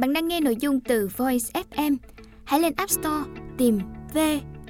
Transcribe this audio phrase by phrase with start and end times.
[0.00, 1.96] Bạn đang nghe nội dung từ Voice FM.
[2.44, 3.78] Hãy lên App Store tìm
[4.14, 4.18] V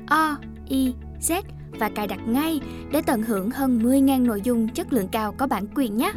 [0.07, 0.37] O
[0.69, 1.43] I Z
[1.79, 2.61] và cài đặt ngay
[2.93, 6.13] để tận hưởng hơn 10.000 nội dung chất lượng cao có bản quyền nhé.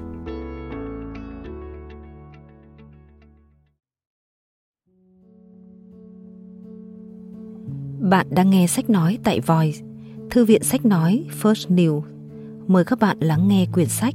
[8.10, 9.80] Bạn đang nghe sách nói tại Voice,
[10.30, 12.02] thư viện sách nói First New.
[12.68, 14.14] Mời các bạn lắng nghe quyển sách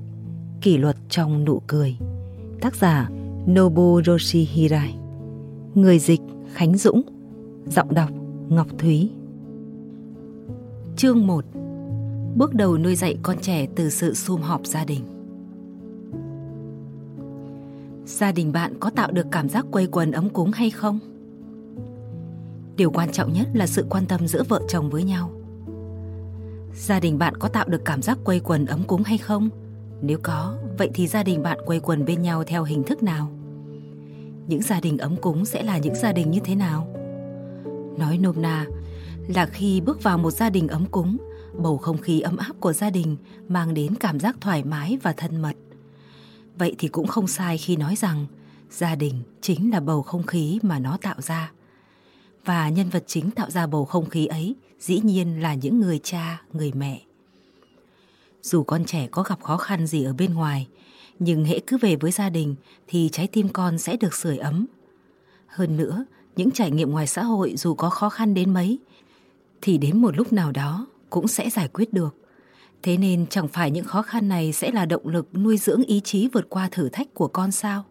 [0.60, 1.96] Kỷ luật trong nụ cười.
[2.60, 3.08] Tác giả
[3.48, 4.00] Nobu
[4.32, 4.94] Hirai
[5.74, 6.20] Người dịch
[6.52, 7.02] Khánh Dũng
[7.66, 8.10] Giọng đọc
[8.48, 9.10] Ngọc Thúy
[10.96, 11.44] Chương 1
[12.34, 15.00] Bước đầu nuôi dạy con trẻ từ sự sum họp gia đình
[18.06, 20.98] Gia đình bạn có tạo được cảm giác quây quần ấm cúng hay không?
[22.76, 25.30] Điều quan trọng nhất là sự quan tâm giữa vợ chồng với nhau.
[26.74, 29.48] Gia đình bạn có tạo được cảm giác quây quần ấm cúng hay không?
[30.02, 33.37] Nếu có, vậy thì gia đình bạn quây quần bên nhau theo hình thức nào?
[34.48, 36.94] Những gia đình ấm cúng sẽ là những gia đình như thế nào?
[37.98, 38.66] Nói nôm na
[39.28, 41.16] là khi bước vào một gia đình ấm cúng,
[41.54, 43.16] bầu không khí ấm áp của gia đình
[43.48, 45.56] mang đến cảm giác thoải mái và thân mật.
[46.58, 48.26] Vậy thì cũng không sai khi nói rằng
[48.70, 51.52] gia đình chính là bầu không khí mà nó tạo ra.
[52.44, 56.00] Và nhân vật chính tạo ra bầu không khí ấy dĩ nhiên là những người
[56.02, 57.00] cha, người mẹ.
[58.42, 60.68] Dù con trẻ có gặp khó khăn gì ở bên ngoài,
[61.18, 62.54] nhưng hễ cứ về với gia đình
[62.86, 64.66] thì trái tim con sẽ được sưởi ấm.
[65.46, 66.04] Hơn nữa,
[66.36, 68.78] những trải nghiệm ngoài xã hội dù có khó khăn đến mấy,
[69.62, 72.16] thì đến một lúc nào đó cũng sẽ giải quyết được.
[72.82, 76.00] Thế nên chẳng phải những khó khăn này sẽ là động lực nuôi dưỡng ý
[76.00, 77.84] chí vượt qua thử thách của con sao?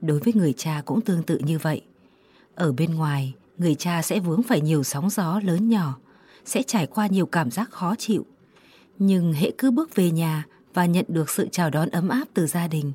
[0.00, 1.82] Đối với người cha cũng tương tự như vậy.
[2.54, 5.98] Ở bên ngoài, người cha sẽ vướng phải nhiều sóng gió lớn nhỏ,
[6.44, 8.26] sẽ trải qua nhiều cảm giác khó chịu.
[8.98, 12.46] Nhưng hễ cứ bước về nhà và nhận được sự chào đón ấm áp từ
[12.46, 12.92] gia đình,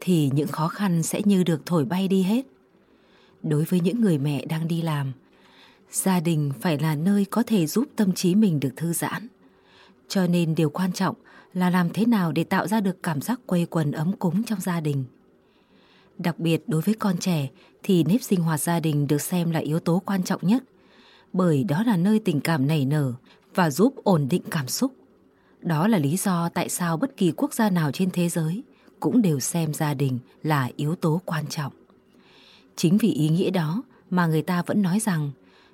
[0.00, 2.46] thì những khó khăn sẽ như được thổi bay đi hết.
[3.42, 5.12] Đối với những người mẹ đang đi làm,
[5.92, 9.28] gia đình phải là nơi có thể giúp tâm trí mình được thư giãn.
[10.08, 11.16] Cho nên điều quan trọng
[11.54, 14.60] là làm thế nào để tạo ra được cảm giác quây quần ấm cúng trong
[14.60, 15.04] gia đình.
[16.18, 17.48] Đặc biệt đối với con trẻ
[17.82, 20.64] thì nếp sinh hoạt gia đình được xem là yếu tố quan trọng nhất,
[21.32, 23.12] bởi đó là nơi tình cảm nảy nở
[23.54, 24.92] và giúp ổn định cảm xúc.
[25.62, 28.62] Đó là lý do tại sao bất kỳ quốc gia nào trên thế giới
[29.00, 31.72] cũng đều xem gia đình là yếu tố quan trọng.
[32.76, 35.30] Chính vì ý nghĩa đó mà người ta vẫn nói rằng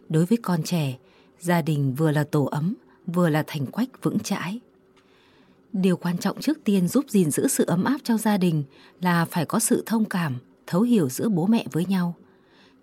[0.08, 0.98] đối với con trẻ,
[1.40, 2.74] gia đình vừa là tổ ấm,
[3.06, 4.60] vừa là thành quách vững chãi.
[5.72, 8.64] Điều quan trọng trước tiên giúp gìn giữ sự ấm áp trong gia đình
[9.00, 12.14] là phải có sự thông cảm, thấu hiểu giữa bố mẹ với nhau.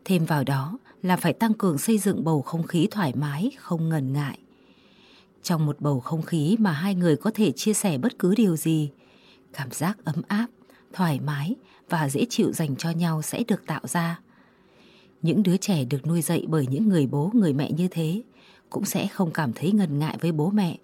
[0.06, 3.90] Thêm vào đó là phải tăng cường xây dựng bầu không khí thoải mái, không
[3.90, 4.40] ngần ngại.
[5.46, 8.56] Trong một bầu không khí mà hai người có thể chia sẻ bất cứ điều
[8.56, 8.90] gì,
[9.54, 10.48] cảm giác ấm áp,
[10.94, 11.56] thoải mái
[11.90, 14.20] và dễ chịu dành cho nhau sẽ được tạo ra.
[15.22, 18.24] Những đứa trẻ được nuôi dạy bởi những người bố, người mẹ như thế
[18.70, 20.78] cũng sẽ không cảm thấy ngần ngại với bố mẹ,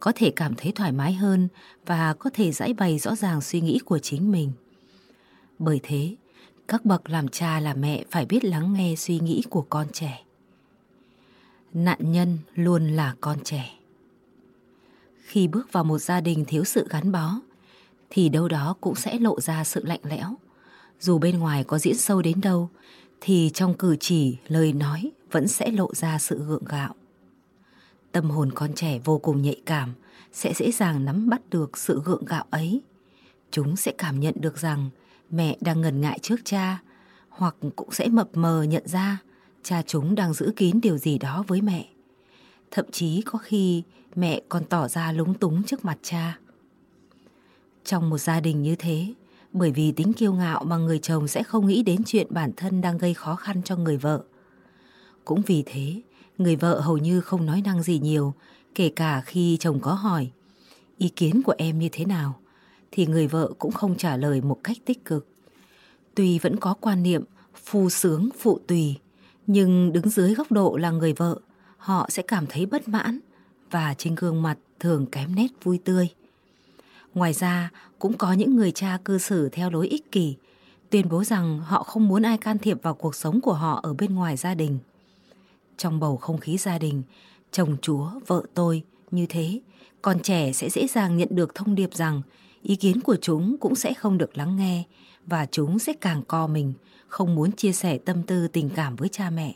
[0.00, 1.48] có thể cảm thấy thoải mái hơn
[1.86, 4.52] và có thể giải bày rõ ràng suy nghĩ của chính mình.
[5.58, 6.16] Bởi thế,
[6.68, 10.24] các bậc làm cha làm mẹ phải biết lắng nghe suy nghĩ của con trẻ.
[11.74, 13.75] Nạn nhân luôn là con trẻ.
[15.26, 17.40] Khi bước vào một gia đình thiếu sự gắn bó,
[18.10, 20.34] thì đâu đó cũng sẽ lộ ra sự lạnh lẽo.
[21.00, 22.70] Dù bên ngoài có diễn sâu đến đâu,
[23.20, 26.94] thì trong cử chỉ, lời nói vẫn sẽ lộ ra sự gượng gạo.
[28.12, 29.94] Tâm hồn con trẻ vô cùng nhạy cảm,
[30.32, 32.80] sẽ dễ dàng nắm bắt được sự gượng gạo ấy.
[33.50, 34.90] Chúng sẽ cảm nhận được rằng
[35.30, 36.82] mẹ đang ngần ngại trước cha,
[37.28, 39.18] hoặc cũng sẽ mập mờ nhận ra
[39.62, 41.88] cha chúng đang giữ kín điều gì đó với mẹ.
[42.70, 43.82] Thậm chí có khi
[44.16, 46.38] mẹ còn tỏ ra lúng túng trước mặt cha.
[47.84, 49.14] Trong một gia đình như thế,
[49.52, 52.80] bởi vì tính kiêu ngạo mà người chồng sẽ không nghĩ đến chuyện bản thân
[52.80, 54.22] đang gây khó khăn cho người vợ.
[55.24, 56.02] Cũng vì thế,
[56.38, 58.34] người vợ hầu như không nói năng gì nhiều,
[58.74, 60.30] kể cả khi chồng có hỏi
[60.98, 62.40] ý kiến của em như thế nào,
[62.90, 65.26] thì người vợ cũng không trả lời một cách tích cực.
[66.14, 67.24] Tuy vẫn có quan niệm
[67.64, 68.96] phu sướng phụ tùy,
[69.46, 71.38] nhưng đứng dưới góc độ là người vợ,
[71.76, 73.18] họ sẽ cảm thấy bất mãn
[73.70, 76.08] và trên gương mặt thường kém nét vui tươi.
[77.14, 80.36] Ngoài ra, cũng có những người cha cư xử theo lối ích kỷ,
[80.90, 83.94] tuyên bố rằng họ không muốn ai can thiệp vào cuộc sống của họ ở
[83.94, 84.78] bên ngoài gia đình.
[85.76, 87.02] Trong bầu không khí gia đình,
[87.50, 89.60] chồng chúa, vợ tôi như thế,
[90.02, 92.22] con trẻ sẽ dễ dàng nhận được thông điệp rằng
[92.62, 94.84] ý kiến của chúng cũng sẽ không được lắng nghe
[95.26, 96.72] và chúng sẽ càng co mình,
[97.08, 99.54] không muốn chia sẻ tâm tư tình cảm với cha mẹ.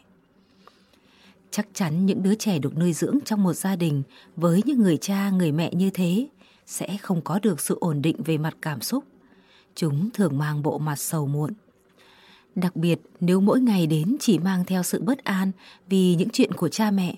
[1.50, 4.02] Chắc chắn những đứa trẻ được nuôi dưỡng trong một gia đình
[4.36, 6.28] với những người cha, người mẹ như thế
[6.66, 9.04] sẽ không có được sự ổn định về mặt cảm xúc.
[9.74, 11.52] Chúng thường mang bộ mặt sầu muộn.
[12.54, 15.52] Đặc biệt nếu mỗi ngày đến chỉ mang theo sự bất an
[15.88, 17.14] vì những chuyện của cha mẹ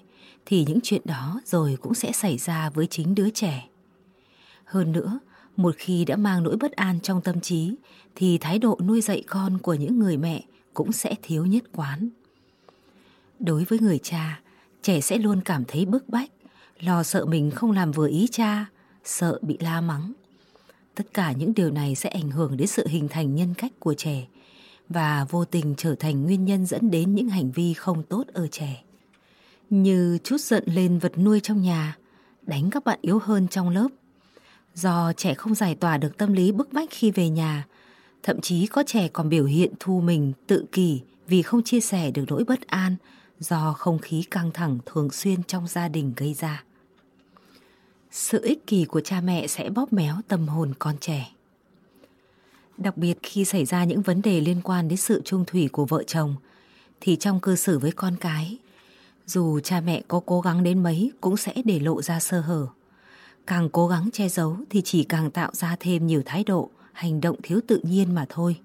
[0.47, 3.69] thì những chuyện đó rồi cũng sẽ xảy ra với chính đứa trẻ.
[4.65, 5.19] Hơn nữa,
[5.57, 7.75] một khi đã mang nỗi bất an trong tâm trí
[8.15, 10.45] thì thái độ nuôi dạy con của những người mẹ
[10.75, 12.09] cũng sẽ thiếu nhất quán.
[13.45, 14.41] Đối với người cha,
[14.83, 16.31] trẻ sẽ luôn cảm thấy bức bách,
[16.81, 18.67] lo sợ mình không làm vừa ý cha,
[19.05, 20.13] sợ bị la mắng.
[20.95, 23.95] Tất cả những điều này sẽ ảnh hưởng đến sự hình thành nhân cách của
[23.95, 24.27] trẻ
[24.89, 28.47] và vô tình trở thành nguyên nhân dẫn đến những hành vi không tốt ở
[28.47, 28.83] trẻ.
[29.71, 31.97] Như chút giận lên vật nuôi trong nhà,
[32.43, 33.89] đánh các bạn yếu hơn trong lớp.
[34.75, 37.67] Do trẻ không giải tỏa được tâm lý bức bách khi về nhà,
[38.23, 42.11] thậm chí có trẻ còn biểu hiện thu mình tự kỷ vì không chia sẻ
[42.11, 42.97] được nỗi bất an
[43.43, 46.65] do không khí căng thẳng thường xuyên trong gia đình gây ra.
[48.11, 51.33] Sự ích kỷ của cha mẹ sẽ bóp méo tâm hồn con trẻ.
[52.79, 55.85] Đặc biệt khi xảy ra những vấn đề liên quan đến sự trung thủy của
[55.85, 56.35] vợ chồng,
[57.01, 58.59] thì trong cư xử với con cái,
[59.27, 62.67] dù cha mẹ có cố gắng đến mấy cũng sẽ để lộ ra sơ hở.
[63.47, 67.21] Càng cố gắng che giấu thì chỉ càng tạo ra thêm nhiều thái độ, hành
[67.21, 68.57] động thiếu tự nhiên mà thôi.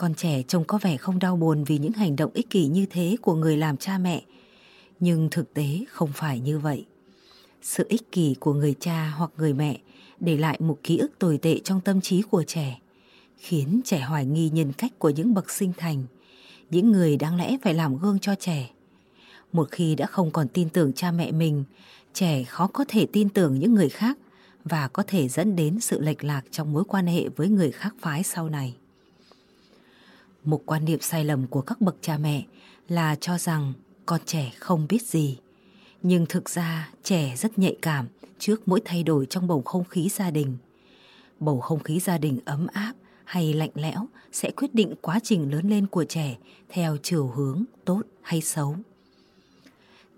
[0.00, 2.86] Con trẻ trông có vẻ không đau buồn vì những hành động ích kỷ như
[2.90, 4.22] thế của người làm cha mẹ,
[5.00, 6.86] nhưng thực tế không phải như vậy.
[7.62, 9.78] Sự ích kỷ của người cha hoặc người mẹ
[10.20, 12.78] để lại một ký ức tồi tệ trong tâm trí của trẻ,
[13.36, 16.02] khiến trẻ hoài nghi nhân cách của những bậc sinh thành,
[16.70, 18.70] những người đáng lẽ phải làm gương cho trẻ.
[19.52, 21.64] Một khi đã không còn tin tưởng cha mẹ mình,
[22.14, 24.18] trẻ khó có thể tin tưởng những người khác
[24.64, 27.94] và có thể dẫn đến sự lệch lạc trong mối quan hệ với người khác
[28.00, 28.74] phái sau này.
[30.44, 32.44] Một quan niệm sai lầm của các bậc cha mẹ
[32.88, 33.72] là cho rằng
[34.06, 35.38] con trẻ không biết gì.
[36.02, 38.06] Nhưng thực ra trẻ rất nhạy cảm
[38.38, 40.56] trước mỗi thay đổi trong bầu không khí gia đình.
[41.40, 42.92] Bầu không khí gia đình ấm áp
[43.24, 46.36] hay lạnh lẽo sẽ quyết định quá trình lớn lên của trẻ
[46.68, 48.76] theo chiều hướng tốt hay xấu.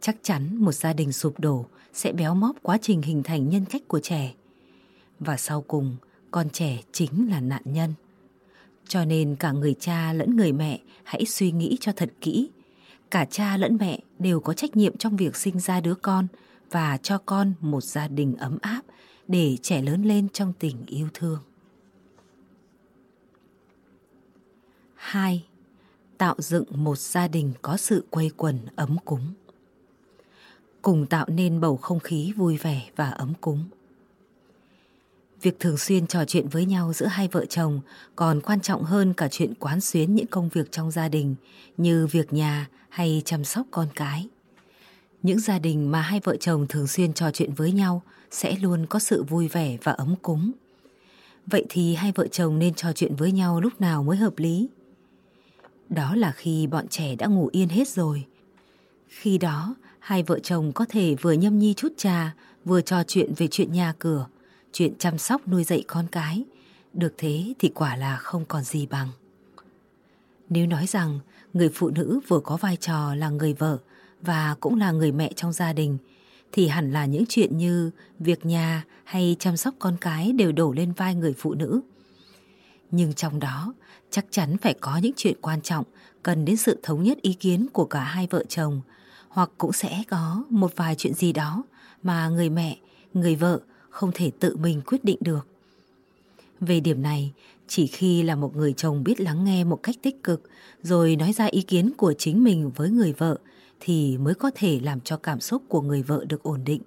[0.00, 3.64] Chắc chắn một gia đình sụp đổ sẽ béo móp quá trình hình thành nhân
[3.64, 4.34] cách của trẻ.
[5.20, 5.96] Và sau cùng,
[6.31, 7.94] con trẻ chính là nạn nhân.
[8.90, 12.50] Cho nên cả người cha lẫn người mẹ hãy suy nghĩ cho thật kỹ.
[13.10, 16.26] Cả cha lẫn mẹ đều có trách nhiệm trong việc sinh ra đứa con
[16.70, 18.82] và cho con một gia đình ấm áp
[19.28, 21.38] để trẻ lớn lên trong tình yêu thương.
[24.94, 25.44] 2.
[26.19, 29.32] Tạo dựng một gia đình có sự quây quần, ấm cúng.
[30.82, 33.64] Cùng tạo nên bầu không khí vui vẻ và ấm cúng.
[35.42, 37.81] Việc thường xuyên trò chuyện với nhau giữa hai vợ chồng
[38.16, 41.34] còn quan trọng hơn cả chuyện quán xuyến những công việc trong gia đình
[41.76, 44.28] như việc nhà hay chăm sóc con cái.
[45.22, 48.87] Những gia đình mà hai vợ chồng thường xuyên trò chuyện với nhau sẽ luôn
[48.87, 50.52] có sự vui vẻ và ấm cúng.
[51.46, 54.69] Vậy thì hai vợ chồng nên trò chuyện với nhau lúc nào mới hợp lý?
[55.88, 58.25] Đó là khi bọn trẻ đã ngủ yên hết rồi.
[59.08, 62.34] Khi đó, hai vợ chồng có thể vừa nhâm nhi chút trà,
[62.64, 64.26] vừa trò chuyện về chuyện nhà cửa,
[64.72, 66.44] chuyện chăm sóc nuôi dạy con cái.
[66.93, 69.08] Được thế thì quả là không còn gì bằng.
[70.49, 71.20] Nếu nói rằng
[71.52, 73.78] người phụ nữ vừa có vai trò là người vợ
[74.22, 75.99] và cũng là người mẹ trong gia đình,
[76.52, 80.73] thì hẳn là những chuyện như việc nhà hay chăm sóc con cái đều đổ
[80.73, 81.81] lên vai người phụ nữ.
[82.90, 83.75] Nhưng trong đó
[84.11, 85.84] chắc chắn phải có những chuyện quan trọng
[86.23, 88.80] cần đến sự thống nhất ý kiến của cả hai vợ chồng
[89.28, 91.62] hoặc cũng sẽ có một vài chuyện gì đó
[92.02, 92.78] mà người mẹ,
[93.14, 95.47] người vợ không thể tự mình quyết định được.
[96.61, 97.32] Về điểm này,
[97.68, 100.50] chỉ khi là một người chồng biết lắng nghe một cách tích cực
[100.82, 103.38] rồi nói ra ý kiến của chính mình với người vợ
[103.80, 106.82] thì mới có thể làm cho cảm xúc của người vợ được ổn định.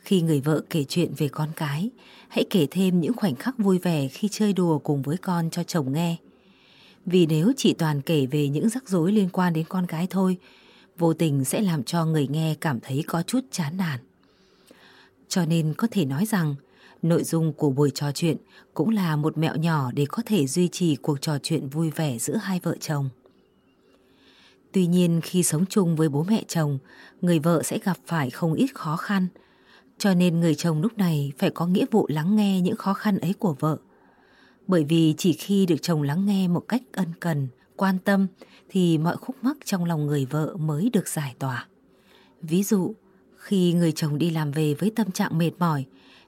[0.00, 1.90] Khi người vợ kể chuyện về con cái,
[2.28, 5.62] hãy kể thêm những khoảnh khắc vui vẻ khi chơi đùa cùng với con cho
[5.62, 6.16] chồng nghe.
[7.06, 10.36] Vì nếu chỉ toàn kể về những rắc rối liên quan đến con cái thôi,
[10.98, 14.00] vô tình sẽ làm cho người nghe cảm thấy có chút chán nản.
[15.28, 16.54] Cho nên có thể nói rằng,
[17.02, 18.36] nội dung của buổi trò chuyện
[18.74, 22.18] cũng là một mẹo nhỏ để có thể duy trì cuộc trò chuyện vui vẻ
[22.18, 23.08] giữa hai vợ chồng.
[24.72, 26.78] Tuy nhiên khi sống chung với bố mẹ chồng,
[27.20, 29.28] người vợ sẽ gặp phải không ít khó khăn.
[29.98, 33.18] Cho nên người chồng lúc này phải có nghĩa vụ lắng nghe những khó khăn
[33.18, 33.76] ấy của vợ.
[34.66, 38.26] Bởi vì chỉ khi được chồng lắng nghe một cách ân cần, quan tâm
[38.68, 41.66] thì mọi khúc mắc trong lòng người vợ mới được giải tỏa.
[42.42, 42.94] Ví dụ,
[43.44, 45.84] khi người chồng đi làm về với tâm trạng mệt mỏi,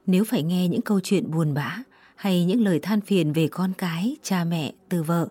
[0.06, 1.78] nếu phải nghe những câu chuyện buồn bã
[2.16, 5.28] hay những lời than phiền về con cái, cha mẹ từ vợ,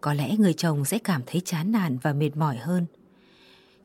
[0.00, 2.86] có lẽ người chồng sẽ cảm thấy chán nản và mệt mỏi hơn.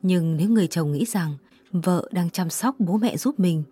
[0.02, 1.36] Nhưng nếu người chồng nghĩ rằng
[1.72, 3.62] vợ đang chăm sóc bố mẹ giúp mình,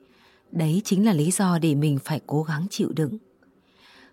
[0.52, 3.18] đấy chính là lý do để mình phải cố gắng chịu đựng.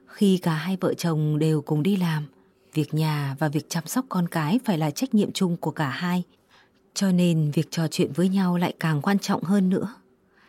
[0.06, 2.26] Khi cả hai vợ chồng đều cùng đi làm,
[2.74, 5.90] việc nhà và việc chăm sóc con cái phải là trách nhiệm chung của cả
[5.90, 6.24] hai.
[6.94, 9.94] Cho nên việc trò chuyện với nhau lại càng quan trọng hơn nữa.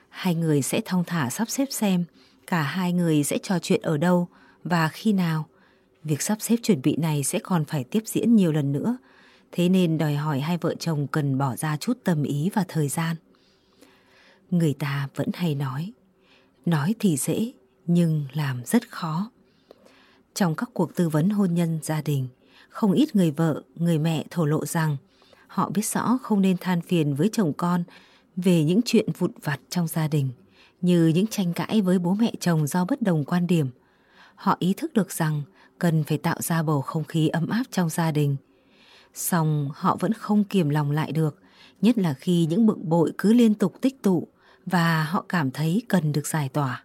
[0.08, 2.04] Hai người sẽ thong thả sắp xếp xem
[2.46, 4.28] cả hai người sẽ trò chuyện ở đâu
[4.64, 5.48] và khi nào.
[6.04, 8.96] Việc sắp xếp chuẩn bị này sẽ còn phải tiếp diễn nhiều lần nữa,
[9.52, 12.88] thế nên đòi hỏi hai vợ chồng cần bỏ ra chút tâm ý và thời
[12.88, 13.16] gian.
[14.50, 15.92] Người ta vẫn hay nói,
[16.66, 17.52] nói thì dễ
[17.86, 19.30] nhưng làm rất khó.
[20.34, 22.28] Trong các cuộc tư vấn hôn nhân gia đình,
[22.68, 24.96] không ít người vợ, người mẹ thổ lộ rằng
[25.54, 27.84] họ biết rõ không nên than phiền với chồng con
[28.36, 30.28] về những chuyện vụn vặt trong gia đình,
[30.80, 33.66] như những tranh cãi với bố mẹ chồng do bất đồng quan điểm.
[34.34, 35.42] Họ ý thức được rằng
[35.78, 38.36] cần phải tạo ra bầu không khí ấm áp trong gia đình.
[39.14, 41.42] Song họ vẫn không kiềm lòng lại được,
[41.82, 44.28] nhất là khi những bực bội cứ liên tục tích tụ
[44.66, 46.84] và họ cảm thấy cần được giải tỏa.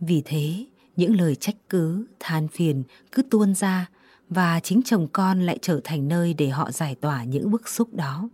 [0.00, 0.64] Vì thế,
[0.96, 2.82] những lời trách cứ, than phiền
[3.12, 3.88] cứ tuôn ra
[4.30, 7.94] và chính chồng con lại trở thành nơi để họ giải tỏa những bức xúc
[7.94, 8.28] đó.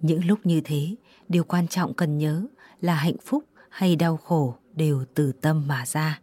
[0.00, 0.94] Những lúc như thế,
[1.28, 2.46] điều quan trọng cần nhớ
[2.80, 6.20] là hạnh phúc hay đau khổ đều từ tâm mà ra.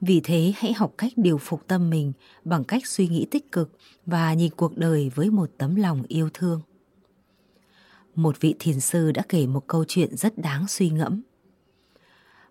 [0.00, 2.12] Vì thế hãy học cách điều phục tâm mình
[2.44, 6.30] bằng cách suy nghĩ tích cực và nhìn cuộc đời với một tấm lòng yêu
[6.34, 6.60] thương.
[8.14, 11.22] Một vị thiền sư đã kể một câu chuyện rất đáng suy ngẫm.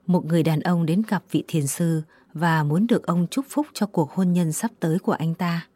[0.06, 2.01] Một người đàn ông đến gặp vị thiền sư
[2.34, 5.68] và muốn được ông chúc phúc cho cuộc hôn nhân sắp tới của anh ta.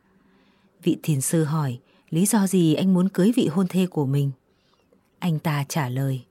[0.84, 1.80] Vị thiền sư hỏi
[2.10, 4.32] lý do gì anh muốn cưới vị hôn thê của mình.
[5.20, 6.22] Anh ta trả lời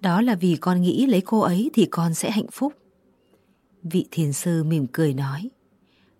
[0.00, 2.72] Đó là vì con nghĩ lấy cô ấy thì con sẽ hạnh phúc.
[3.82, 5.50] Vị thiền sư mỉm cười nói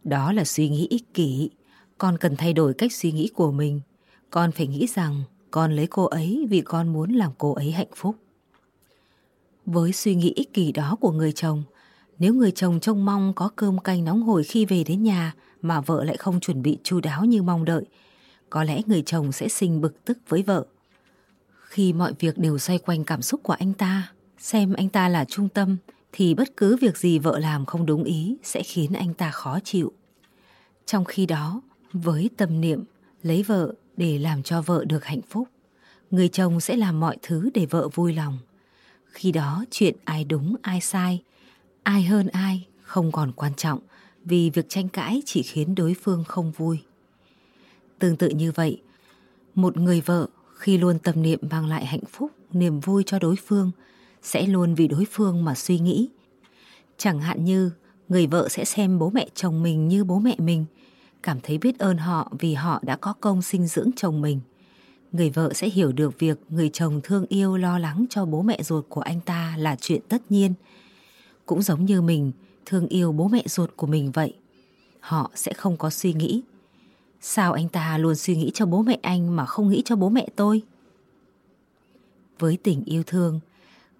[0.05, 1.51] Đó là suy nghĩ ích kỷ
[1.99, 3.81] Con cần thay đổi cách suy nghĩ của mình
[4.31, 5.23] Con phải nghĩ rằng
[5.55, 8.17] con lấy cô ấy vì con muốn làm cô ấy hạnh phúc.
[9.67, 11.63] Với suy nghĩ ích kỷ đó của người chồng,
[12.19, 15.81] nếu người chồng trông mong có cơm canh nóng hổi khi về đến nhà mà
[15.81, 17.85] vợ lại không chuẩn bị chu đáo như mong đợi,
[18.51, 20.67] có lẽ người chồng sẽ sinh bực tức với vợ.
[21.65, 25.25] Khi mọi việc đều xoay quanh cảm xúc của anh ta, xem anh ta là
[25.25, 25.77] trung tâm
[26.13, 29.59] thì bất cứ việc gì vợ làm không đúng ý sẽ khiến anh ta khó
[29.65, 29.93] chịu.
[30.87, 31.61] Trong khi đó,
[31.93, 32.85] với tâm niệm
[33.23, 35.49] lấy vợ để làm cho vợ được hạnh phúc,
[36.11, 38.39] người chồng sẽ làm mọi thứ để vợ vui lòng.
[39.11, 41.23] Khi đó chuyện ai đúng ai sai,
[41.85, 43.79] ai hơn ai không còn quan trọng
[44.25, 46.79] vì việc tranh cãi chỉ khiến đối phương không vui.
[47.99, 48.83] Tương tự như vậy,
[49.55, 53.37] một người vợ khi luôn tâm niệm mang lại hạnh phúc, niềm vui cho đối
[53.37, 53.71] phương
[54.23, 56.09] sẽ luôn vì đối phương mà suy nghĩ.
[56.99, 57.71] Chẳng hạn như
[58.09, 60.65] người vợ sẽ xem bố mẹ chồng mình như bố mẹ mình,
[61.23, 64.41] cảm thấy biết ơn họ vì họ đã có công sinh dưỡng chồng mình.
[65.13, 68.63] Người vợ sẽ hiểu được việc người chồng thương yêu lo lắng cho bố mẹ
[68.63, 70.55] ruột của anh ta là chuyện tất nhiên.
[71.47, 72.33] Cũng giống như mình
[72.67, 74.35] thương yêu bố mẹ ruột của mình vậy.
[75.01, 76.43] Họ sẽ không có suy nghĩ.
[77.21, 80.09] Sao anh ta luôn suy nghĩ cho bố mẹ anh mà không nghĩ cho bố
[80.09, 80.63] mẹ tôi?
[82.39, 83.41] Với tình yêu thương,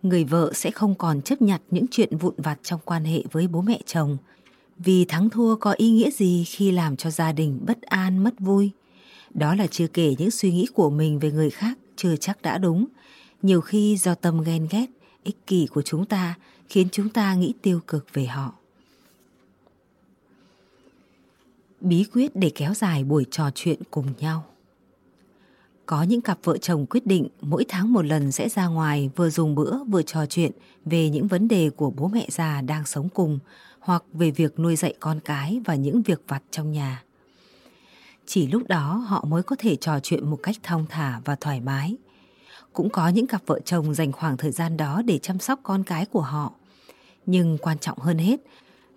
[0.03, 3.49] người vợ sẽ không còn chấp nhặt những chuyện vụn vặt trong quan hệ với
[3.49, 4.17] bố mẹ chồng
[4.79, 8.35] vì thắng thua có ý nghĩa gì khi làm cho gia đình bất an mất
[8.39, 8.71] vui
[9.35, 12.59] đó là chưa kể những suy nghĩ của mình về người khác chưa chắc đã
[12.59, 12.87] đúng
[13.43, 14.87] nhiều khi do tâm ghen ghét
[15.25, 16.35] ích kỷ của chúng ta
[16.75, 18.53] khiến chúng ta nghĩ tiêu cực về họ
[21.81, 24.45] bí quyết để kéo dài buổi trò chuyện cùng nhau
[25.87, 29.31] có những cặp vợ chồng quyết định mỗi tháng một lần sẽ ra ngoài vừa
[29.31, 30.53] dùng bữa vừa trò chuyện
[30.85, 33.39] về những vấn đề của bố mẹ già đang sống cùng
[33.81, 37.03] hoặc về việc nuôi dạy con cái và những việc vặt trong nhà.
[38.27, 41.61] Chỉ lúc đó họ mới có thể trò chuyện một cách thong thả và thoải
[41.61, 41.97] mái.
[42.73, 45.85] Cũng có những cặp vợ chồng dành khoảng thời gian đó để chăm sóc con
[45.85, 46.53] cái của họ.
[47.27, 48.41] Nhưng quan trọng hơn hết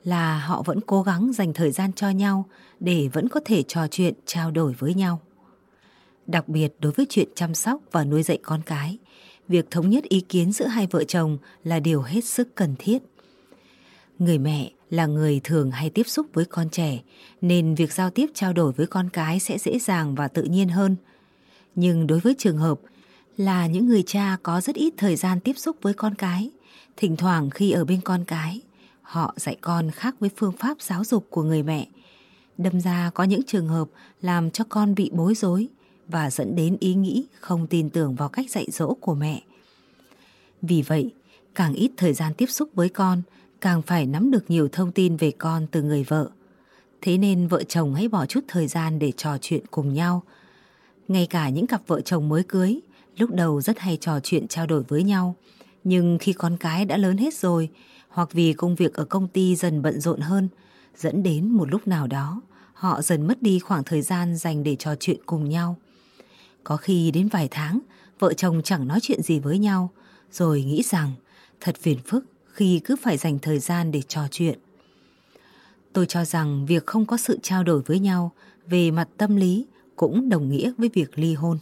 [0.04, 2.46] là họ vẫn cố gắng dành thời gian cho nhau
[2.80, 5.20] để vẫn có thể trò chuyện, trao đổi với nhau.
[6.28, 8.98] Đặc biệt đối với chuyện chăm sóc và nuôi dạy con cái,
[9.48, 13.04] việc thống nhất ý kiến giữa hai vợ chồng là điều hết sức cần thiết.
[14.20, 17.00] Người mẹ là người thường hay tiếp xúc với con trẻ
[17.42, 20.70] nên việc giao tiếp trao đổi với con cái sẽ dễ dàng và tự nhiên
[20.70, 20.96] hơn.
[21.76, 22.80] Nhưng đối với trường hợp
[23.38, 26.52] là những người cha có rất ít thời gian tiếp xúc với con cái,
[26.98, 28.62] thỉnh thoảng khi ở bên con cái,
[29.02, 31.88] họ dạy con khác với phương pháp giáo dục của người mẹ.
[32.58, 33.88] Đâm ra có những trường hợp
[34.22, 35.68] làm cho con bị bối rối
[36.08, 39.44] và dẫn đến ý nghĩ không tin tưởng vào cách dạy dỗ của mẹ.
[40.62, 41.14] Vì vậy,
[41.56, 43.22] càng ít thời gian tiếp xúc với con,
[43.62, 46.30] càng phải nắm được nhiều thông tin về con từ người vợ.
[47.02, 50.24] Thế nên vợ chồng hãy bỏ chút thời gian để trò chuyện cùng nhau.
[51.08, 52.80] Ngay cả những cặp vợ chồng mới cưới,
[53.18, 55.36] lúc đầu rất hay trò chuyện trao đổi với nhau.
[55.84, 57.70] Nhưng khi con cái đã lớn hết rồi,
[58.10, 60.48] hoặc vì công việc ở công ty dần bận rộn hơn,
[60.96, 62.42] dẫn đến một lúc nào đó,
[62.74, 65.76] họ dần mất đi khoảng thời gian dành để trò chuyện cùng nhau.
[66.64, 67.80] Có khi đến vài tháng,
[68.20, 69.90] vợ chồng chẳng nói chuyện gì với nhau,
[70.32, 71.12] rồi nghĩ rằng
[71.62, 74.60] thật phiền phức khi cứ phải dành thời gian để trò chuyện.
[75.94, 78.32] Tôi cho rằng việc không có sự trao đổi với nhau
[78.68, 81.58] về mặt tâm lý cũng đồng nghĩa với việc ly hôn.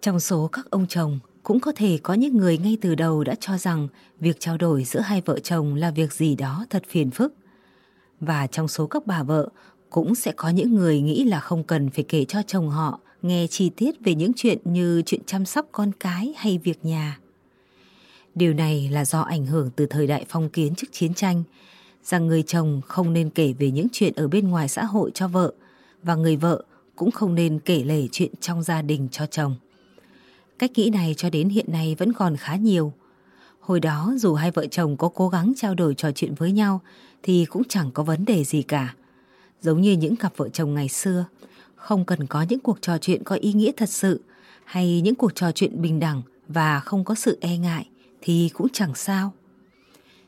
[0.00, 3.34] Trong số các ông chồng, cũng có thể có những người ngay từ đầu đã
[3.40, 3.88] cho rằng
[4.20, 7.34] việc trao đổi giữa hai vợ chồng là việc gì đó thật phiền phức.
[8.20, 9.48] Và trong số các bà vợ
[9.90, 13.46] cũng sẽ có những người nghĩ là không cần phải kể cho chồng họ nghe
[13.46, 17.18] chi tiết về những chuyện như chuyện chăm sóc con cái hay việc nhà.
[18.34, 21.42] Điều này là do ảnh hưởng từ thời đại phong kiến trước chiến tranh,
[22.04, 25.28] rằng người chồng không nên kể về những chuyện ở bên ngoài xã hội cho
[25.28, 25.52] vợ
[26.02, 26.64] và người vợ
[26.96, 29.56] cũng không nên kể lể chuyện trong gia đình cho chồng.
[30.58, 32.92] Cách nghĩ này cho đến hiện nay vẫn còn khá nhiều.
[33.60, 36.80] Hồi đó dù hai vợ chồng có cố gắng trao đổi trò chuyện với nhau
[37.22, 38.94] thì cũng chẳng có vấn đề gì cả.
[39.60, 41.24] Giống như những cặp vợ chồng ngày xưa,
[41.74, 44.20] không cần có những cuộc trò chuyện có ý nghĩa thật sự
[44.64, 47.88] hay những cuộc trò chuyện bình đẳng và không có sự e ngại
[48.20, 49.32] thì cũng chẳng sao.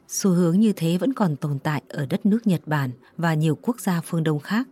[0.08, 3.58] Xu hướng như thế vẫn còn tồn tại ở đất nước Nhật Bản và nhiều
[3.62, 4.68] quốc gia phương Đông khác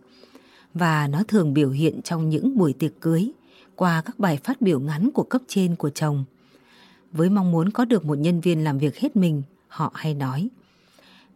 [0.73, 3.31] và nó thường biểu hiện trong những buổi tiệc cưới
[3.79, 6.23] qua các bài phát biểu ngắn của cấp trên của chồng.
[7.11, 10.49] Với mong muốn có được một nhân viên làm việc hết mình, họ hay nói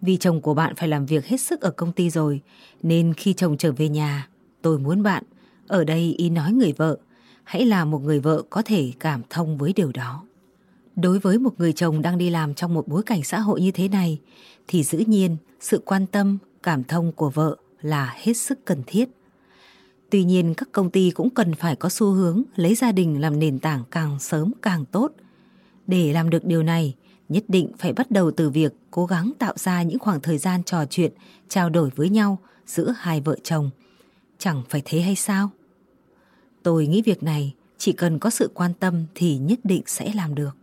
[0.01, 2.41] Vì chồng của bạn phải làm việc hết sức ở công ty rồi,
[2.81, 4.27] nên khi chồng trở về nhà,
[4.61, 5.23] tôi muốn bạn,
[5.67, 6.97] ở đây ý nói người vợ,
[7.43, 10.23] hãy là một người vợ có thể cảm thông với điều đó.
[10.95, 13.71] Đối với một người chồng đang đi làm trong một bối cảnh xã hội như
[13.71, 14.19] thế này,
[14.67, 19.09] thì dĩ nhiên sự quan tâm, cảm thông của vợ là hết sức cần thiết.
[20.13, 23.39] Tuy nhiên các công ty cũng cần phải có xu hướng lấy gia đình làm
[23.39, 25.11] nền tảng càng sớm càng tốt.
[25.87, 26.95] Để làm được điều này,
[27.29, 30.63] nhất định phải bắt đầu từ việc cố gắng tạo ra những khoảng thời gian
[30.63, 31.11] trò chuyện,
[31.49, 33.69] trao đổi với nhau giữa hai vợ chồng.
[34.37, 35.49] Chẳng phải thế hay sao?
[36.63, 40.35] Tôi nghĩ việc này chỉ cần có sự quan tâm thì nhất định sẽ làm
[40.35, 40.57] được.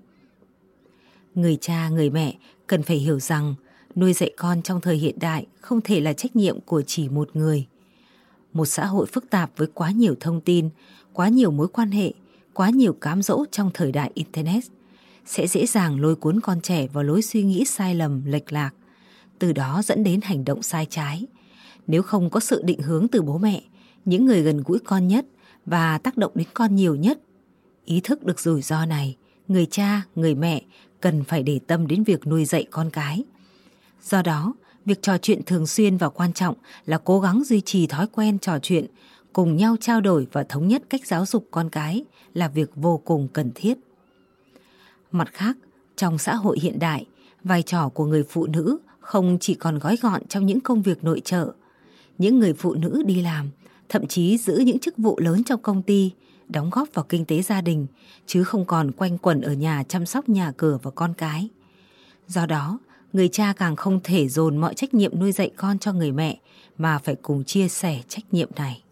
[1.35, 3.55] Người cha, người mẹ cần phải hiểu rằng
[3.96, 7.37] nuôi dạy con trong thời hiện đại không thể là trách nhiệm của chỉ một
[7.37, 7.66] người–
[8.53, 10.69] một xã hội phức tạp với quá nhiều thông tin,
[11.13, 12.13] quá nhiều mối quan hệ,
[12.55, 14.65] quá nhiều cám dỗ trong thời đại Internet
[15.27, 18.71] sẽ dễ dàng lôi cuốn con trẻ vào lối suy nghĩ sai lầm, lệch lạc,
[19.39, 21.27] từ đó dẫn đến hành động sai trái.
[21.87, 23.63] Nếu không có sự định hướng từ bố mẹ,
[24.05, 25.27] những người gần gũi con nhất
[25.67, 27.21] và tác động đến con nhiều nhất,
[27.85, 29.17] ý thức được rủi ro này,
[29.49, 30.63] người cha, người mẹ
[31.01, 33.25] cần phải để tâm đến việc nuôi dạy con cái.
[34.03, 36.55] Do đó, Việc trò chuyện thường xuyên và quan trọng
[36.87, 38.87] là cố gắng duy trì thói quen trò chuyện,
[39.33, 43.01] cùng nhau trao đổi và thống nhất cách giáo dục con cái là việc vô
[43.05, 43.79] cùng cần thiết.
[45.12, 45.57] Mặt khác,
[45.97, 47.07] trong xã hội hiện đại,
[47.45, 51.05] vai trò của người phụ nữ không chỉ còn gói gọn trong những công việc
[51.05, 51.53] nội trợ.
[52.19, 53.51] Những người phụ nữ đi làm,
[53.88, 56.11] thậm chí giữ những chức vụ lớn trong công ty,
[56.49, 57.87] đóng góp vào kinh tế gia đình,
[58.27, 61.49] chứ không còn quanh quẩn ở nhà chăm sóc nhà cửa và con cái.
[62.29, 62.79] Do đó,
[63.12, 66.38] người cha càng không thể dồn mọi trách nhiệm nuôi dạy con cho người mẹ
[66.79, 68.83] mà phải cùng chia sẻ trách nhiệm này.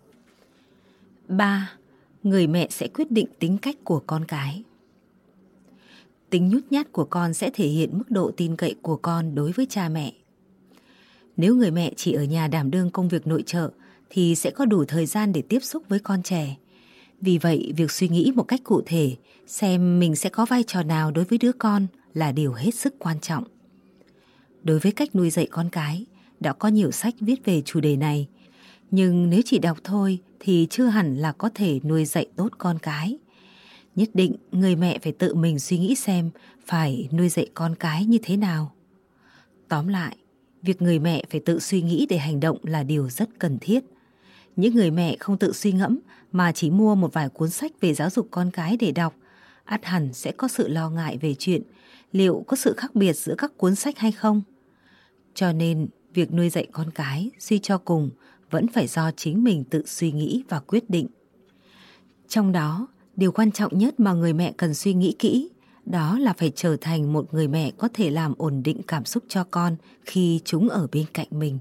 [1.28, 1.72] 3.
[2.22, 4.62] Người mẹ sẽ quyết định tính cách của con cái.
[6.31, 9.52] Tính nhút nhát của con sẽ thể hiện mức độ tin cậy của con đối
[9.52, 10.12] với cha mẹ.
[11.37, 13.70] Nếu người mẹ chỉ ở nhà đảm đương công việc nội trợ
[14.11, 16.57] thì sẽ có đủ thời gian để tiếp xúc với con trẻ.
[17.20, 20.83] Vì vậy, việc suy nghĩ một cách cụ thể xem mình sẽ có vai trò
[20.83, 23.44] nào đối với đứa con là điều hết sức quan trọng.
[24.62, 26.07] Đối với cách nuôi dạy con cái,
[26.40, 28.29] đã có nhiều sách viết về chủ đề này.
[28.90, 32.79] Nhưng nếu chỉ đọc thôi thì chưa hẳn là có thể nuôi dạy tốt con
[32.79, 33.18] cái.
[33.97, 36.31] Nhất định người mẹ phải tự mình suy nghĩ xem
[36.66, 38.73] phải nuôi dạy con cái như thế nào.
[39.68, 40.16] Tóm lại,
[40.62, 43.85] việc người mẹ phải tự suy nghĩ để hành động là điều rất cần thiết.
[44.57, 45.99] Những người mẹ không tự suy ngẫm
[46.33, 49.14] mà chỉ mua một vài cuốn sách về giáo dục con cái để đọc,
[49.64, 51.62] ắt hẳn sẽ có sự lo ngại về chuyện
[52.12, 54.42] liệu có sự khác biệt giữa các cuốn sách hay không.
[55.35, 58.11] Cho nên, việc nuôi dạy con cái suy cho cùng
[58.51, 61.07] vẫn phải do chính mình tự suy nghĩ và quyết định.
[62.29, 65.49] Trong đó, điều quan trọng nhất mà người mẹ cần suy nghĩ kỹ
[65.87, 69.25] đó là phải trở thành một người mẹ có thể làm ổn định cảm xúc
[69.29, 71.59] cho con khi chúng ở bên cạnh mình.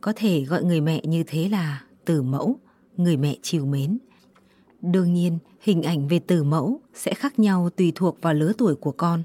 [0.00, 2.58] Có thể gọi người mẹ như thế là từ mẫu,
[2.96, 3.98] người mẹ chiều mến.
[4.82, 8.74] Đương nhiên, hình ảnh về từ mẫu sẽ khác nhau tùy thuộc vào lứa tuổi
[8.74, 9.22] của con.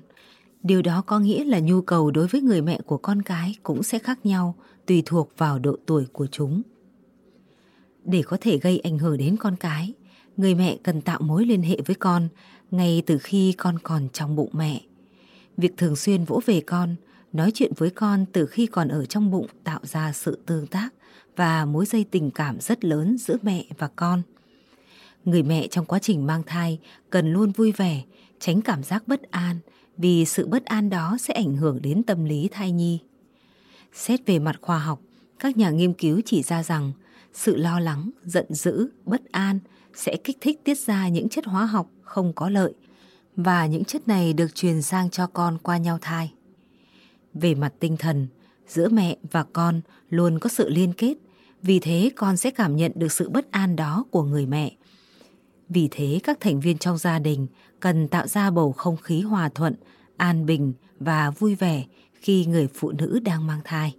[0.64, 3.84] Điều đó có nghĩa là nhu cầu đối với người mẹ của con cái cũng
[3.84, 6.62] sẽ khác nhau tùy thuộc vào độ tuổi của chúng.
[8.06, 9.94] Để có thể gây ảnh hưởng đến con cái,
[10.38, 12.28] người mẹ cần tạo mối liên hệ với con
[12.72, 14.82] ngay từ khi con còn trong bụng mẹ.
[15.58, 16.96] Việc thường xuyên vỗ về con,
[17.34, 20.90] nói chuyện với con từ khi còn ở trong bụng tạo ra sự tương tác
[21.36, 24.22] và mối dây tình cảm rất lớn giữa mẹ và con.
[25.26, 28.04] Người mẹ trong quá trình mang thai cần luôn vui vẻ,
[28.40, 29.60] tránh cảm giác bất an
[30.00, 33.00] vì sự bất an đó sẽ ảnh hưởng đến tâm lý thai nhi.
[33.94, 35.02] Xét về mặt khoa học,
[35.40, 36.92] các nhà nghiên cứu chỉ ra rằng
[37.34, 39.60] sự lo lắng, giận dữ, bất an
[39.94, 42.74] sẽ kích thích tiết ra những chất hóa học không có lợi
[43.36, 46.34] và những chất này được truyền sang cho con qua nhau thai.
[47.34, 48.28] Về mặt tinh thần,
[48.68, 51.14] giữa mẹ và con luôn có sự liên kết,
[51.62, 54.76] vì thế con sẽ cảm nhận được sự bất an đó của người mẹ.
[55.70, 57.48] Vì thế các thành viên trong gia đình
[57.80, 59.76] cần tạo ra bầu không khí hòa thuận,
[60.18, 63.96] an bình và vui vẻ khi người phụ nữ đang mang thai.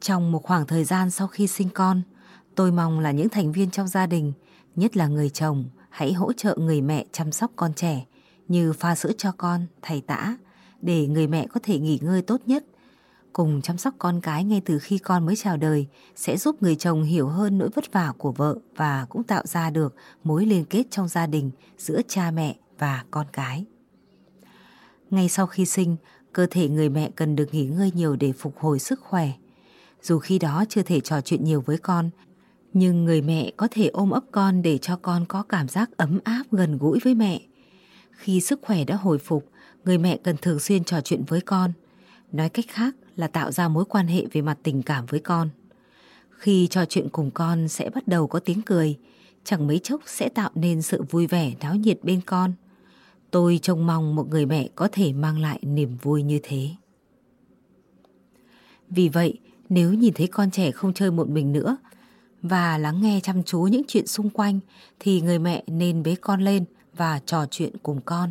[0.00, 2.02] Trong một khoảng thời gian sau khi sinh con,
[2.54, 4.32] tôi mong là những thành viên trong gia đình,
[4.76, 8.06] nhất là người chồng, hãy hỗ trợ người mẹ chăm sóc con trẻ
[8.48, 10.36] như pha sữa cho con, thầy tã,
[10.80, 12.64] để người mẹ có thể nghỉ ngơi tốt nhất.
[13.32, 16.76] Cùng chăm sóc con cái ngay từ khi con mới chào đời sẽ giúp người
[16.76, 20.64] chồng hiểu hơn nỗi vất vả của vợ và cũng tạo ra được mối liên
[20.64, 23.64] kết trong gia đình giữa cha mẹ và con cái.
[25.10, 25.96] Ngay sau khi sinh,
[26.32, 29.32] cơ thể người mẹ cần được nghỉ ngơi nhiều để phục hồi sức khỏe.
[30.02, 32.10] Dù khi đó chưa thể trò chuyện nhiều với con,
[32.72, 36.20] nhưng người mẹ có thể ôm ấp con để cho con có cảm giác ấm
[36.24, 37.40] áp gần gũi với mẹ.
[38.10, 39.48] Khi sức khỏe đã hồi phục,
[39.84, 41.72] người mẹ cần thường xuyên trò chuyện với con.
[42.32, 45.48] Nói cách khác là tạo ra mối quan hệ về mặt tình cảm với con.
[46.30, 48.98] Khi trò chuyện cùng con sẽ bắt đầu có tiếng cười,
[49.44, 52.52] chẳng mấy chốc sẽ tạo nên sự vui vẻ náo nhiệt bên con.
[53.30, 56.68] Tôi trông mong một người mẹ có thể mang lại niềm vui như thế.
[58.88, 61.76] Vì vậy, nếu nhìn thấy con trẻ không chơi một mình nữa
[62.42, 64.60] và lắng nghe chăm chú những chuyện xung quanh
[64.98, 66.64] thì người mẹ nên bế con lên
[66.96, 68.30] và trò chuyện cùng con.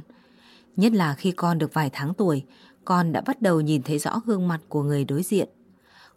[0.76, 2.44] Nhất là khi con được vài tháng tuổi,
[2.86, 5.50] con đã bắt đầu nhìn thấy rõ gương mặt của người đối diện.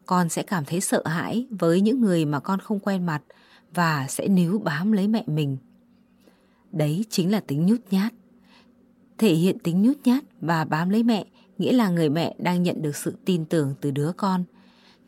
[0.06, 3.22] Con sẽ cảm thấy sợ hãi với những người mà con không quen mặt
[3.74, 5.56] và sẽ níu bám lấy mẹ mình.
[6.72, 8.12] Đấy chính là tính nhút nhát.
[9.18, 11.24] Thể hiện tính nhút nhát và bám lấy mẹ
[11.58, 14.44] nghĩa là người mẹ đang nhận được sự tin tưởng từ đứa con.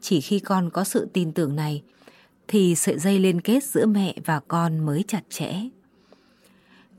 [0.01, 1.83] Chỉ khi con có sự tin tưởng này
[2.49, 5.69] thì sợi dây liên kết giữa mẹ và con mới chặt chẽ.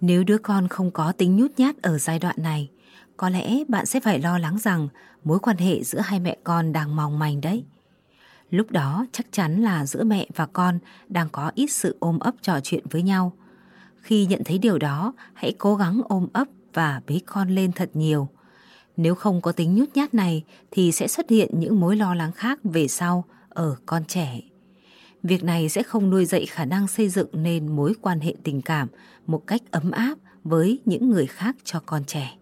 [0.02, 2.70] Nếu đứa con không có tính nhút nhát ở giai đoạn này,
[3.18, 4.88] có lẽ bạn sẽ phải lo lắng rằng
[5.24, 7.66] mối quan hệ giữa hai mẹ con đang mong manh đấy.
[8.50, 12.36] Lúc đó chắc chắn là giữa mẹ và con đang có ít sự ôm ấp
[12.42, 13.34] trò chuyện với nhau.
[14.02, 17.90] Khi nhận thấy điều đó, hãy cố gắng ôm ấp và bế con lên thật
[17.94, 18.30] nhiều.
[18.98, 22.32] Nếu không có tính nhút nhát này thì sẽ xuất hiện những mối lo lắng
[22.32, 24.42] khác về sau ở con trẻ.
[25.24, 28.62] Việc này sẽ không nuôi dạy khả năng xây dựng nên mối quan hệ tình
[28.62, 28.88] cảm
[29.28, 32.38] một cách ấm áp với những người khác cho con trẻ.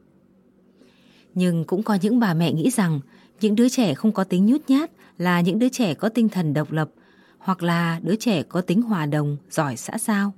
[1.35, 2.99] Nhưng cũng có những bà mẹ nghĩ rằng
[3.41, 6.53] những đứa trẻ không có tính nhút nhát là những đứa trẻ có tinh thần
[6.53, 6.89] độc lập
[7.37, 10.33] hoặc là đứa trẻ có tính hòa đồng, giỏi xã giao.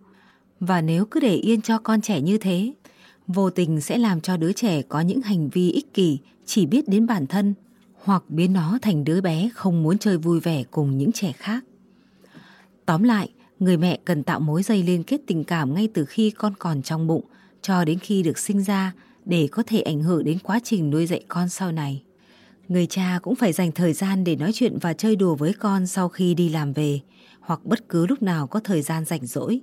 [0.59, 2.73] Và nếu cứ để yên cho con trẻ như thế,
[3.27, 6.87] vô tình sẽ làm cho đứa trẻ có những hành vi ích kỷ chỉ biết
[6.87, 7.53] đến bản thân
[8.03, 11.63] hoặc biến nó thành đứa bé không muốn chơi vui vẻ cùng những trẻ khác.
[12.85, 13.29] Tóm lại,
[13.59, 16.81] người mẹ cần tạo mối dây liên kết tình cảm ngay từ khi con còn
[16.81, 17.23] trong bụng
[17.61, 18.93] cho đến khi được sinh ra
[19.27, 22.03] để có thể ảnh hưởng đến quá trình nuôi dạy con sau này.
[22.67, 25.87] Người cha cũng phải dành thời gian để nói chuyện và chơi đùa với con
[25.87, 26.99] sau khi đi làm về
[27.39, 29.61] hoặc bất cứ lúc nào có thời gian rảnh rỗi.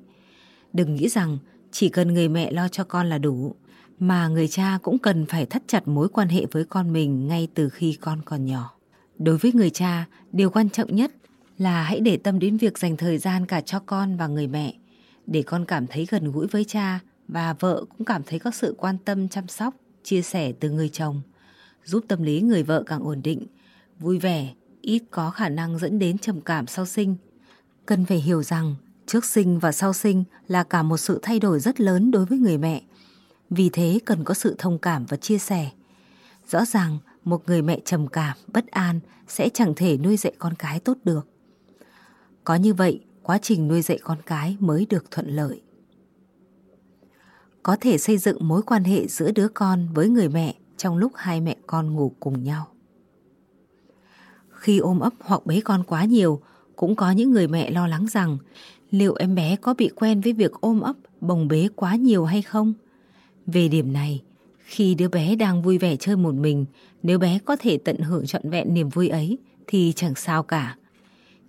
[0.72, 1.38] Đừng nghĩ rằng
[1.72, 3.54] chỉ cần người mẹ lo cho con là đủ,
[3.98, 7.48] mà người cha cũng cần phải thắt chặt mối quan hệ với con mình ngay
[7.54, 8.74] từ khi con còn nhỏ.
[9.18, 11.12] Đối với người cha, điều quan trọng nhất
[11.58, 14.74] là hãy để tâm đến việc dành thời gian cả cho con và người mẹ,
[15.26, 18.74] để con cảm thấy gần gũi với cha và vợ cũng cảm thấy có sự
[18.78, 21.22] quan tâm chăm sóc, chia sẻ từ người chồng,
[21.84, 23.46] giúp tâm lý người vợ càng ổn định,
[23.98, 27.16] vui vẻ, ít có khả năng dẫn đến trầm cảm sau sinh.
[27.86, 28.74] Cần phải hiểu rằng
[29.06, 32.38] trước sinh và sau sinh là cả một sự thay đổi rất lớn đối với
[32.38, 32.82] người mẹ.
[33.50, 35.70] Vì thế cần có sự thông cảm và chia sẻ.
[36.50, 40.54] Rõ ràng một người mẹ trầm cảm, bất an sẽ chẳng thể nuôi dạy con
[40.58, 41.28] cái tốt được.
[42.44, 45.62] Có như vậy, quá trình nuôi dạy con cái mới được thuận lợi.
[47.64, 51.12] Có thể xây dựng mối quan hệ giữa đứa con với người mẹ trong lúc
[51.16, 52.66] hai mẹ con ngủ cùng nhau.
[54.50, 56.40] Khi ôm ấp hoặc bế con quá nhiều,
[56.76, 58.38] cũng có những người mẹ lo lắng rằng
[58.90, 62.42] liệu em bé có bị quen với việc ôm ấp, bồng bế quá nhiều hay
[62.42, 62.72] không?
[63.46, 64.22] Về điểm này,
[64.58, 66.66] khi đứa bé đang vui vẻ chơi một mình,
[67.02, 70.76] nếu bé có thể tận hưởng trọn vẹn niềm vui ấy thì chẳng sao cả.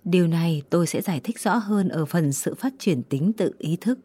[0.04, 3.52] Điều này tôi sẽ giải thích rõ hơn ở phần sự phát triển tính tự
[3.58, 3.98] ý thức.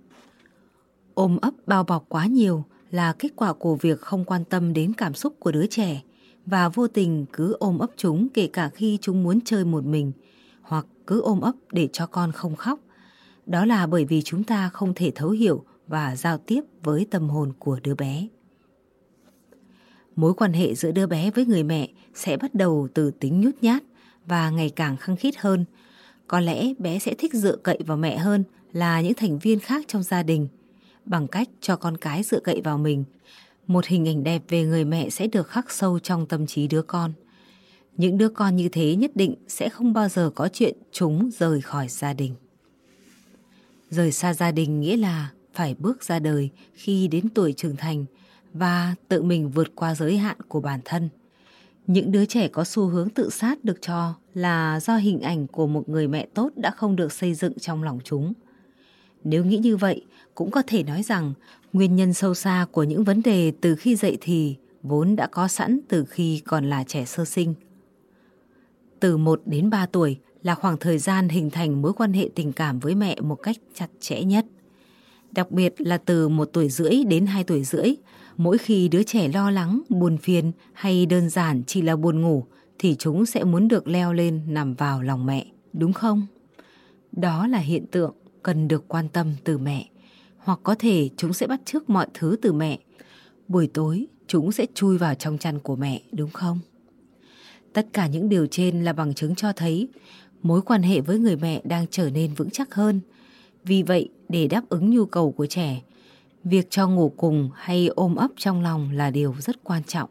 [1.14, 4.94] Ôm ấp bao bọc quá nhiều là kết quả của việc không quan tâm đến
[4.94, 6.02] cảm xúc của đứa trẻ
[6.46, 10.12] và vô tình cứ ôm ấp chúng kể cả khi chúng muốn chơi một mình
[10.62, 12.80] hoặc cứ ôm ấp để cho con không khóc.
[13.46, 17.30] Đó là bởi vì chúng ta không thể thấu hiểu và giao tiếp với tâm
[17.30, 18.28] hồn của đứa bé.
[20.16, 23.56] Mối quan hệ giữa đứa bé với người mẹ sẽ bắt đầu từ tính nhút
[23.62, 23.84] nhát
[24.26, 25.66] và ngày càng khăng khít hơn.
[26.28, 28.44] Có lẽ bé sẽ thích dựa cậy vào mẹ hơn
[28.74, 30.48] là những thành viên khác trong gia đình.
[31.06, 33.04] Bằng cách cho con cái dựa cậy vào mình,
[33.68, 36.82] một hình ảnh đẹp về người mẹ sẽ được khắc sâu trong tâm trí đứa
[36.82, 37.14] con.
[37.98, 41.62] Những đứa con như thế nhất định sẽ không bao giờ có chuyện chúng rời
[41.62, 42.36] khỏi gia đình.
[43.90, 48.06] Rời xa gia đình nghĩa là phải bước ra đời khi đến tuổi trưởng thành
[48.54, 51.10] và tự mình vượt qua giới hạn của bản thân.
[51.88, 55.68] Những đứa trẻ có xu hướng tự sát được cho là do hình ảnh của
[55.68, 58.34] một người mẹ tốt đã không được xây dựng trong lòng chúng.
[59.24, 61.34] Nếu nghĩ như vậy, cũng có thể nói rằng
[61.74, 65.48] nguyên nhân sâu xa của những vấn đề từ khi dậy thì vốn đã có
[65.48, 67.54] sẵn từ khi còn là trẻ sơ sinh.
[69.00, 72.54] Từ 1 đến 3 tuổi là khoảng thời gian hình thành mối quan hệ tình
[72.54, 74.46] cảm với mẹ một cách chặt chẽ nhất.
[75.32, 77.96] Đặc biệt là từ 1 tuổi rưỡi đến 2 tuổi rưỡi,
[78.38, 82.46] mỗi khi đứa trẻ lo lắng, buồn phiền hay đơn giản chỉ là buồn ngủ
[82.80, 86.28] thì chúng sẽ muốn được leo lên nằm vào lòng mẹ, đúng không?
[87.12, 88.14] Đó là hiện tượng
[88.44, 89.90] cần được quan tâm từ mẹ,
[90.44, 92.80] hoặc có thể chúng sẽ bắt chước mọi thứ từ mẹ.
[93.48, 96.60] Buổi tối chúng sẽ chui vào trong chăn của mẹ, đúng không?
[97.74, 99.88] Tất cả những điều trên là bằng chứng cho thấy
[100.44, 103.00] mối quan hệ với người mẹ đang trở nên vững chắc hơn.
[103.64, 105.82] Vì vậy, để đáp ứng nhu cầu của trẻ,
[106.44, 110.10] việc cho ngủ cùng hay ôm ấp trong lòng là điều rất quan trọng.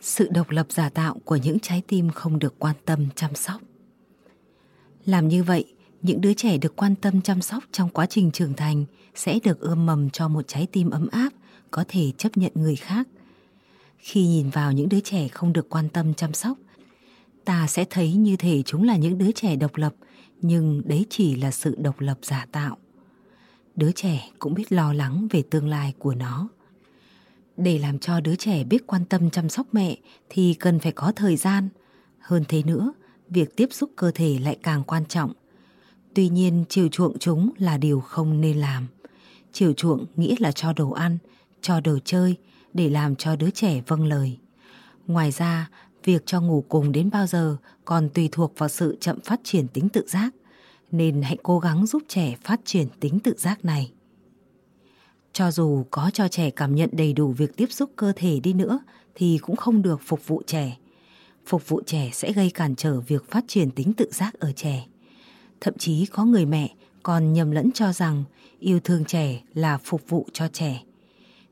[0.00, 3.60] Sự độc lập giả tạo của những trái tim không được quan tâm chăm sóc.
[5.04, 5.64] Làm như vậy,
[6.02, 9.60] những đứa trẻ được quan tâm chăm sóc trong quá trình trưởng thành sẽ được
[9.60, 11.30] ươm mầm cho một trái tim ấm áp,
[11.70, 13.08] có thể chấp nhận người khác.
[13.98, 16.58] Khi nhìn vào những đứa trẻ không được quan tâm chăm sóc,
[17.44, 19.94] ta sẽ thấy như thể chúng là những đứa trẻ độc lập,
[20.40, 22.76] nhưng đấy chỉ là sự độc lập giả tạo.
[23.76, 26.48] Đứa trẻ cũng biết lo lắng về tương lai của nó.
[27.56, 29.96] Để làm cho đứa trẻ biết quan tâm chăm sóc mẹ
[30.28, 31.68] thì cần phải có thời gian.
[32.18, 32.92] Hơn thế nữa,
[33.28, 35.32] việc tiếp xúc cơ thể lại càng quan trọng.
[36.16, 38.86] Tuy nhiên chiều chuộng chúng là điều không nên làm.
[39.52, 41.18] Chiều chuộng nghĩa là cho đồ ăn,
[41.60, 42.36] cho đồ chơi
[42.74, 44.38] để làm cho đứa trẻ vâng lời.
[45.06, 45.70] Ngoài ra,
[46.04, 49.68] việc cho ngủ cùng đến bao giờ còn tùy thuộc vào sự chậm phát triển
[49.68, 50.34] tính tự giác,
[50.90, 53.92] nên hãy cố gắng giúp trẻ phát triển tính tự giác này.
[55.32, 58.52] Cho dù có cho trẻ cảm nhận đầy đủ việc tiếp xúc cơ thể đi
[58.52, 58.78] nữa
[59.14, 60.76] thì cũng không được phục vụ trẻ.
[61.46, 64.86] Phục vụ trẻ sẽ gây cản trở việc phát triển tính tự giác ở trẻ.
[65.66, 68.24] Thậm chí có người mẹ còn nhầm lẫn cho rằng
[68.58, 70.82] yêu thương trẻ là phục vụ cho trẻ.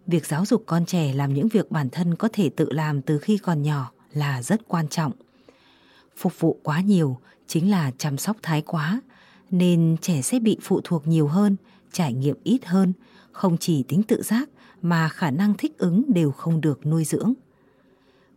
[0.06, 3.18] Việc giáo dục con trẻ làm những việc bản thân có thể tự làm từ
[3.18, 5.12] khi còn nhỏ là rất quan trọng.
[6.16, 9.00] Phục vụ quá nhiều chính là chăm sóc thái quá,
[9.50, 11.56] nên trẻ sẽ bị phụ thuộc nhiều hơn,
[11.92, 12.92] trải nghiệm ít hơn,
[13.32, 14.48] không chỉ tính tự giác
[14.82, 17.32] mà khả năng thích ứng đều không được nuôi dưỡng.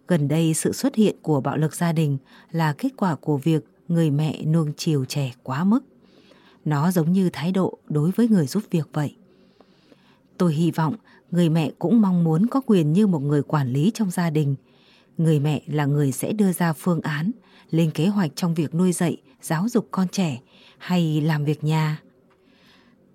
[0.07, 2.17] Gần đây sự xuất hiện của bạo lực gia đình
[2.51, 5.79] là kết quả của việc người mẹ nuông chiều trẻ quá mức.
[6.65, 9.15] Nó giống như thái độ đối với người giúp việc vậy.
[10.37, 10.95] Tôi hy vọng
[11.31, 14.55] người mẹ cũng mong muốn có quyền như một người quản lý trong gia đình.
[15.17, 17.31] Người mẹ là người sẽ đưa ra phương án,
[17.69, 20.39] lên kế hoạch trong việc nuôi dạy, giáo dục con trẻ
[20.77, 22.01] hay làm việc nhà.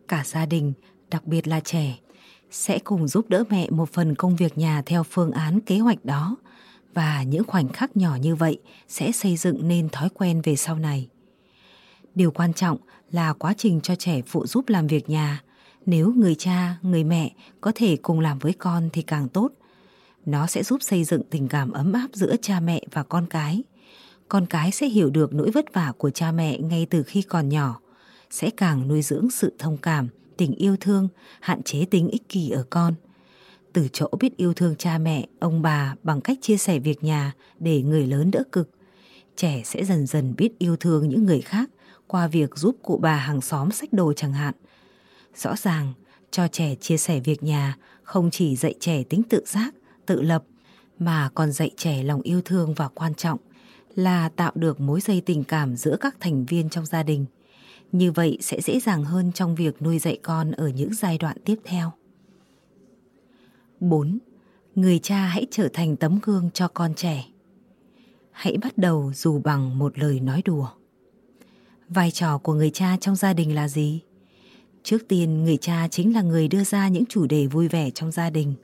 [0.09, 0.73] Cả gia đình,
[1.11, 1.99] đặc biệt là trẻ,
[2.51, 6.05] sẽ cùng giúp đỡ mẹ một phần công việc nhà theo phương án kế hoạch
[6.05, 6.37] đó
[6.95, 10.79] và những khoảnh khắc nhỏ như vậy sẽ xây dựng nên thói quen về sau
[10.79, 11.09] này.
[12.15, 12.79] Điều quan trọng
[13.11, 15.43] là quá trình cho trẻ phụ giúp làm việc nhà.
[15.87, 19.53] Nếu người cha, người mẹ có thể cùng làm với con thì càng tốt.
[20.27, 23.63] Nó sẽ giúp xây dựng tình cảm ấm áp giữa cha mẹ và con cái.
[24.29, 27.49] Con cái sẽ hiểu được nỗi vất vả của cha mẹ ngay từ khi còn
[27.49, 27.81] nhỏ,
[28.31, 31.09] sẽ càng nuôi dưỡng sự thông cảm, tình yêu thương,
[31.41, 32.95] hạn chế tính ích kỷ ở con.
[33.73, 37.33] Từ chỗ biết yêu thương cha mẹ, ông bà bằng cách chia sẻ việc nhà
[37.59, 38.71] để người lớn đỡ cực,
[39.37, 41.71] trẻ sẽ dần dần biết yêu thương những người khác
[42.07, 44.55] qua việc giúp cụ bà hàng xóm xách đồ chẳng hạn.
[45.37, 45.93] Rõ ràng,
[46.31, 49.75] cho trẻ chia sẻ việc nhà không chỉ dạy trẻ tính tự giác,
[50.07, 50.45] tự lập,
[50.99, 53.39] mà còn dạy trẻ lòng yêu thương và quan trọng
[53.95, 57.27] là tạo được mối dây tình cảm giữa các thành viên trong gia đình.
[57.93, 61.37] Như vậy sẽ dễ dàng hơn trong việc nuôi dạy con ở những giai đoạn
[61.45, 61.93] tiếp theo.
[63.83, 64.19] 4.
[64.75, 67.25] Người cha hãy trở thành tấm gương cho con trẻ.
[68.31, 70.69] Hãy bắt đầu dù bằng một lời nói đùa.
[71.89, 74.01] Vai trò của người cha trong gia đình là gì?
[74.83, 78.13] Trước tiên, người cha chính là người đưa ra những chủ đề vui vẻ trong
[78.13, 78.55] gia đình.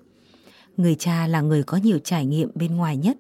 [0.77, 3.19] Người cha là người có nhiều trải nghiệm bên ngoài nhất,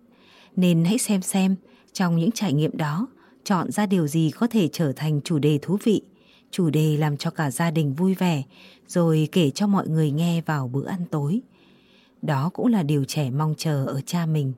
[0.57, 1.57] nên hãy xem xem
[1.93, 3.07] trong những trải nghiệm đó,
[3.45, 6.03] chọn ra điều gì có thể trở thành chủ đề thú vị,
[6.51, 8.43] chủ đề làm cho cả gia đình vui vẻ,
[8.87, 11.41] rồi kể cho mọi người nghe vào bữa ăn tối.
[12.23, 14.53] Đó cũng là điều trẻ mong chờ ở cha mình.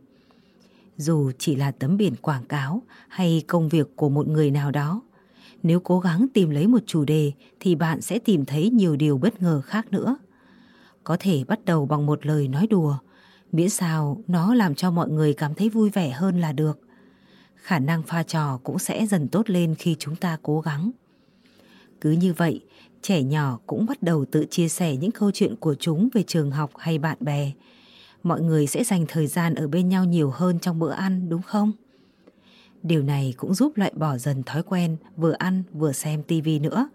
[0.96, 5.02] Dù chỉ là tấm biển quảng cáo hay công việc của một người nào đó,
[5.62, 9.18] nếu cố gắng tìm lấy một chủ đề thì bạn sẽ tìm thấy nhiều điều
[9.18, 10.16] bất ngờ khác nữa.
[11.04, 12.96] Có thể bắt đầu bằng một lời nói đùa,
[13.52, 16.80] miễn sao nó làm cho mọi người cảm thấy vui vẻ hơn là được.
[17.54, 20.90] Khả năng pha trò cũng sẽ dần tốt lên khi chúng ta cố gắng.
[22.00, 22.60] Cứ như vậy,
[23.02, 26.50] trẻ nhỏ cũng bắt đầu tự chia sẻ những câu chuyện của chúng về trường
[26.50, 27.52] học hay bạn bè.
[28.22, 31.42] Mọi người sẽ dành thời gian ở bên nhau nhiều hơn trong bữa ăn, đúng
[31.42, 31.72] không?
[32.82, 36.88] Điều này cũng giúp loại bỏ dần thói quen vừa ăn vừa xem tivi nữa.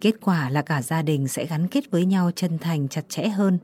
[0.00, 3.28] Kết quả là cả gia đình sẽ gắn kết với nhau chân thành chặt chẽ
[3.28, 3.58] hơn.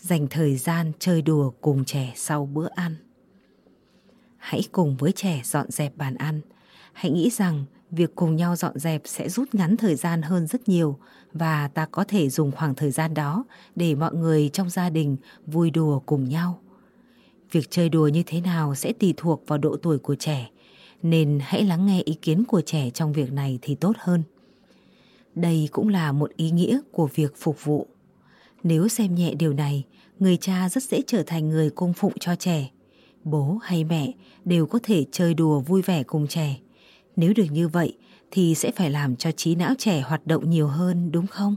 [0.00, 2.96] Dành thời gian chơi đùa cùng trẻ sau bữa ăn.
[4.36, 6.40] Hãy cùng với trẻ dọn dẹp bàn ăn.
[6.92, 7.64] Hãy nghĩ rằng
[7.94, 10.98] việc cùng nhau dọn dẹp sẽ rút ngắn thời gian hơn rất nhiều
[11.32, 13.44] và ta có thể dùng khoảng thời gian đó
[13.76, 16.60] để mọi người trong gia đình vui đùa cùng nhau.
[17.50, 20.50] Việc chơi đùa như thế nào sẽ tùy thuộc vào độ tuổi của trẻ,
[21.02, 24.22] nên hãy lắng nghe ý kiến của trẻ trong việc này thì tốt hơn.
[25.34, 27.86] Đây cũng là một ý nghĩa của việc phục vụ.
[28.62, 29.84] Nếu xem nhẹ điều này,
[30.18, 32.70] người cha rất dễ trở thành người cung phụng cho trẻ.
[33.24, 34.12] Bố hay mẹ
[34.44, 36.56] đều có thể chơi đùa vui vẻ cùng trẻ.
[37.16, 37.96] Nếu được như vậy
[38.30, 41.56] thì sẽ phải làm cho trí não trẻ hoạt động nhiều hơn đúng không?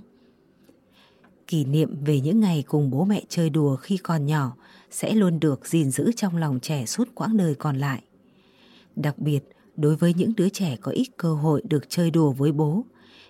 [1.47, 4.55] Kỷ niệm về những ngày cùng bố mẹ chơi đùa khi còn nhỏ
[4.91, 8.03] sẽ luôn được gìn giữ trong lòng trẻ suốt quãng đời còn lại.
[8.95, 9.39] Đặc biệt,
[9.75, 12.83] đối với những đứa trẻ có ít cơ hội được chơi đùa với bố,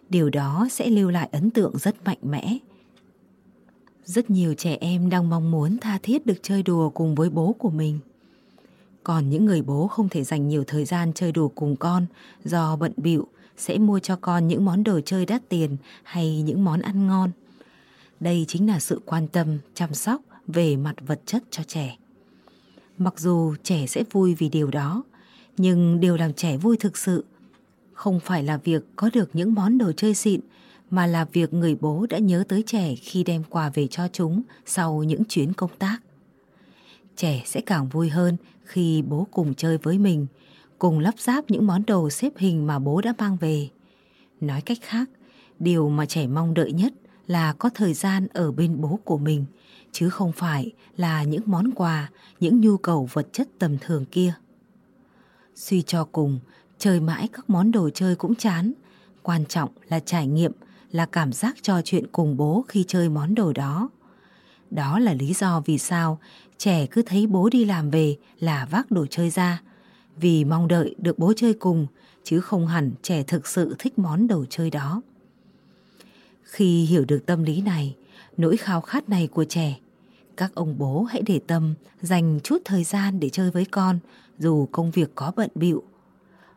[0.10, 2.58] điều đó sẽ lưu lại ấn tượng rất mạnh mẽ.
[4.04, 7.56] Rất nhiều trẻ em đang mong muốn tha thiết được chơi đùa cùng với bố
[7.60, 8.00] của mình.
[9.08, 12.06] Còn những người bố không thể dành nhiều thời gian chơi đùa cùng con
[12.44, 16.66] do bận bịu sẽ mua cho con những món đồ chơi đắt tiền hay những
[16.66, 17.32] món ăn ngon.
[18.20, 21.98] Đây chính là sự quan tâm, chăm sóc về mặt vật chất cho trẻ.
[22.98, 25.04] Mặc dù trẻ sẽ vui vì điều đó,
[25.58, 27.26] nhưng điều làm trẻ vui thực sự
[27.94, 30.40] không phải là việc có được những món đồ chơi xịn
[30.90, 34.42] mà là việc người bố đã nhớ tới trẻ khi đem quà về cho chúng
[34.66, 35.98] sau những chuyến công tác.
[37.16, 40.28] Trẻ sẽ càng vui hơn khi bố cùng chơi với mình,
[40.80, 43.70] cùng lắp ráp những món đồ xếp hình mà bố đã mang về.
[44.42, 45.10] Nói cách khác,
[45.60, 46.94] điều mà trẻ mong đợi nhất
[47.28, 49.46] là có thời gian ở bên bố của mình,
[49.92, 54.34] chứ không phải là những món quà, những nhu cầu vật chất tầm thường kia.
[55.56, 56.40] Suy cho cùng,
[56.78, 58.74] chơi mãi các món đồ chơi cũng chán,
[59.24, 60.52] quan trọng là trải nghiệm,
[60.92, 63.90] là cảm giác trò chuyện cùng bố khi chơi món đồ đó.
[64.72, 66.20] Đó là lý do vì sao
[66.58, 69.62] trẻ cứ thấy bố đi làm về là vác đồ chơi ra,
[70.16, 71.88] vì mong đợi được bố chơi cùng,
[72.24, 75.02] chứ không hẳn trẻ thực sự thích món đồ chơi đó.
[76.44, 77.96] Khi hiểu được tâm lý này,
[78.38, 79.80] nỗi khao khát này của trẻ,
[80.38, 84.00] các ông bố hãy để tâm dành chút thời gian để chơi với con
[84.40, 85.84] dù công việc có bận bịu.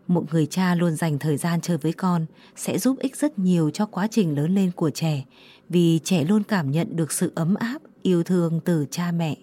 [0.06, 3.70] Một người cha luôn dành thời gian chơi với con sẽ giúp ích rất nhiều
[3.70, 5.24] cho quá trình lớn lên của trẻ
[5.68, 9.36] vì trẻ luôn cảm nhận được sự ấm áp, yêu thương từ cha mẹ.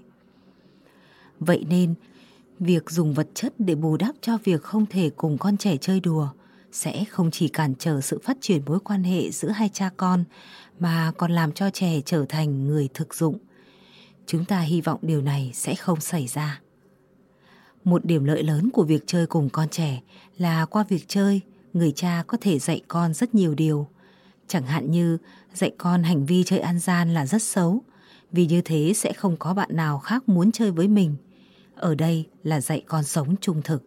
[1.40, 1.94] Vậy nên,
[2.60, 6.00] việc dùng vật chất để bù đắp cho việc không thể cùng con trẻ chơi
[6.00, 6.30] đùa
[6.72, 10.24] sẽ không chỉ cản trở sự phát triển mối quan hệ giữa hai cha con
[10.80, 13.38] mà còn làm cho trẻ trở thành người thực dụng.
[14.26, 16.62] Chúng ta hy vọng điều này sẽ không xảy ra.
[17.84, 20.02] Một điểm lợi lớn của việc chơi cùng con trẻ
[20.38, 21.42] là qua việc chơi,
[21.74, 23.88] người cha có thể dạy con rất nhiều điều.
[24.48, 25.18] Chẳng hạn như
[25.54, 27.82] dạy con hành vi chơi ăn gian là rất xấu,
[28.32, 31.16] vì như thế sẽ không có bạn nào khác muốn chơi với mình.
[31.78, 33.84] Ở đây là dạy con sống trung thực.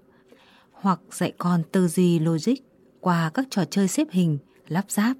[0.72, 2.54] Hoặc dạy con tư duy logic
[3.00, 5.16] qua các trò chơi xếp hình, lắp ráp.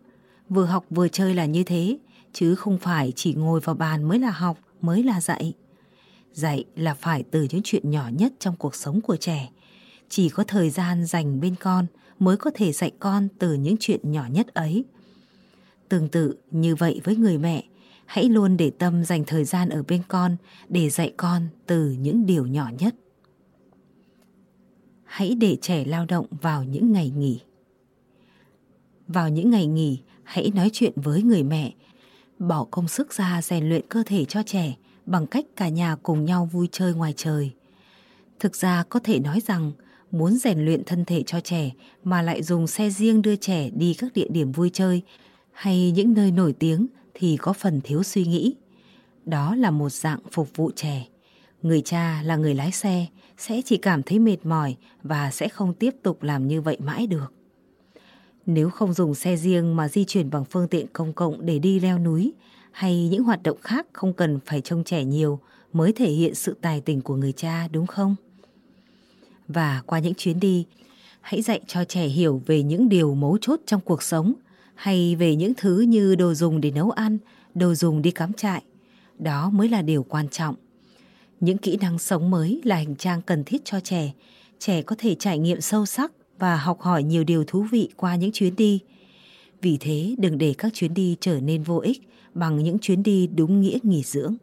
[0.49, 1.99] Vừa học vừa chơi là như thế,
[2.33, 5.55] chứ không phải chỉ ngồi vào bàn mới là học, mới là dạy.
[6.33, 9.51] Dạy là phải từ những chuyện nhỏ nhất trong cuộc sống của trẻ.
[10.09, 11.87] Chỉ có thời gian dành bên con
[12.19, 14.85] mới có thể dạy con từ những chuyện nhỏ nhất ấy.
[15.89, 17.65] Tương tự như vậy với người mẹ,
[18.11, 20.37] hãy luôn để tâm dành thời gian ở bên con
[20.69, 22.95] để dạy con từ những điều nhỏ nhất.
[25.05, 27.41] Hãy để trẻ lao động vào những ngày nghỉ.
[29.09, 31.73] Vào những ngày nghỉ, hãy nói chuyện với người mẹ,
[32.39, 36.25] bỏ công sức ra rèn luyện cơ thể cho trẻ bằng cách cả nhà cùng
[36.25, 37.51] nhau vui chơi ngoài trời.
[38.39, 39.73] Thực ra có thể nói rằng
[40.11, 41.71] muốn rèn luyện thân thể cho trẻ
[42.05, 45.03] mà lại dùng xe riêng đưa trẻ đi các địa điểm vui chơi
[45.53, 46.87] hay những nơi nổi tiếng
[47.21, 48.55] thì có phần thiếu suy nghĩ.
[49.25, 51.07] Đó là một dạng phục vụ trẻ,
[51.63, 53.07] Người cha là người lái xe
[53.39, 57.07] sẽ chỉ cảm thấy mệt mỏi và sẽ không tiếp tục làm như vậy mãi
[57.07, 57.33] được.
[58.47, 61.81] Nếu không dùng xe riêng mà di chuyển bằng phương tiện công cộng để đi
[61.81, 62.33] leo núi
[62.71, 65.41] hay những hoạt động khác không cần phải trông trẻ nhiều
[65.73, 68.17] mới thể hiện sự tài tình của người cha đúng không?
[69.49, 70.67] Và qua những chuyến đi,
[71.21, 74.33] hãy dạy cho trẻ hiểu về những điều mấu chốt trong cuộc sống
[74.81, 77.19] hay về những thứ như đồ dùng để nấu ăn,
[77.55, 78.63] đồ dùng đi cắm trại.
[79.19, 80.55] Đó mới là điều quan trọng.
[81.41, 84.13] Những kỹ năng sống mới là hành trang cần thiết cho trẻ.
[84.59, 88.17] Trẻ có thể trải nghiệm sâu sắc và học hỏi nhiều điều thú vị qua
[88.17, 88.81] những chuyến đi.
[89.61, 92.01] Vì thế đừng để các chuyến đi trở nên vô ích
[92.35, 94.37] bằng những chuyến đi đúng nghĩa nghỉ dưỡng.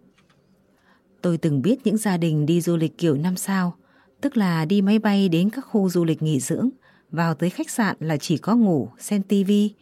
[1.22, 3.76] Tôi từng biết những gia đình đi du lịch kiểu năm sao,
[4.22, 6.70] tức là đi máy bay đến các khu du lịch nghỉ dưỡng,
[7.12, 9.74] vào tới khách sạn là chỉ có ngủ, xem tivi.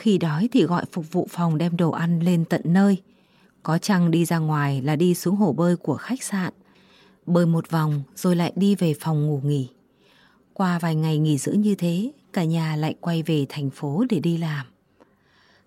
[0.00, 3.02] Khi đói thì gọi phục vụ phòng đem đồ ăn lên tận nơi.
[3.62, 6.52] Có chăng đi ra ngoài là đi xuống hồ bơi của khách sạn,
[7.26, 9.68] bơi một vòng rồi lại đi về phòng ngủ nghỉ.
[10.52, 14.20] Qua vài ngày nghỉ dưỡng như thế, cả nhà lại quay về thành phố để
[14.20, 14.66] đi làm.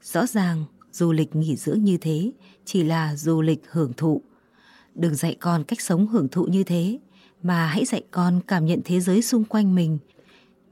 [0.03, 2.31] Rõ ràng, du lịch nghỉ dưỡng như thế
[2.65, 4.21] chỉ là du lịch hưởng thụ.
[4.95, 6.99] Đừng dạy con cách sống hưởng thụ như thế,
[7.43, 9.97] mà hãy dạy con cảm nhận thế giới xung quanh mình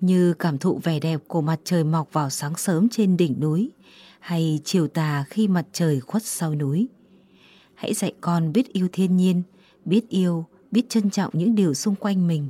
[0.01, 3.71] như cảm thụ vẻ đẹp của mặt trời mọc vào sáng sớm trên đỉnh núi
[4.19, 6.87] hay chiều tà khi mặt trời khuất sau núi.
[7.75, 9.43] Hãy dạy con biết yêu thiên nhiên,
[9.85, 12.47] biết yêu, biết trân trọng những điều xung quanh mình,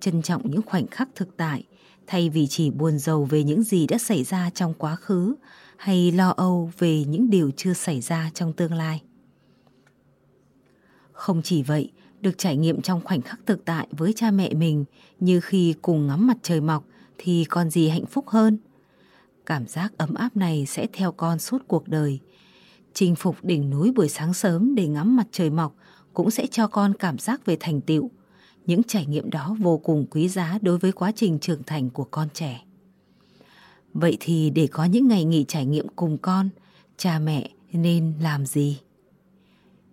[0.00, 1.64] trân trọng những khoảnh khắc thực tại
[2.06, 5.34] thay vì chỉ buồn rầu về những gì đã xảy ra trong quá khứ
[5.76, 9.02] hay lo âu về những điều chưa xảy ra trong tương lai.
[11.12, 11.92] Không chỉ vậy,
[12.26, 14.84] được trải nghiệm trong khoảnh khắc thực tại với cha mẹ mình
[15.20, 16.84] như khi cùng ngắm mặt trời mọc
[17.18, 18.58] thì còn gì hạnh phúc hơn.
[19.46, 22.18] Cảm giác ấm áp này sẽ theo con suốt cuộc đời.
[22.94, 25.74] Chinh phục đỉnh núi buổi sáng sớm để ngắm mặt trời mọc
[26.14, 28.10] cũng sẽ cho con cảm giác về thành tựu.
[28.66, 32.04] Những trải nghiệm đó vô cùng quý giá đối với quá trình trưởng thành của
[32.04, 32.64] con trẻ.
[33.94, 36.48] Vậy thì để có những ngày nghỉ trải nghiệm cùng con,
[36.96, 38.78] cha mẹ nên làm gì?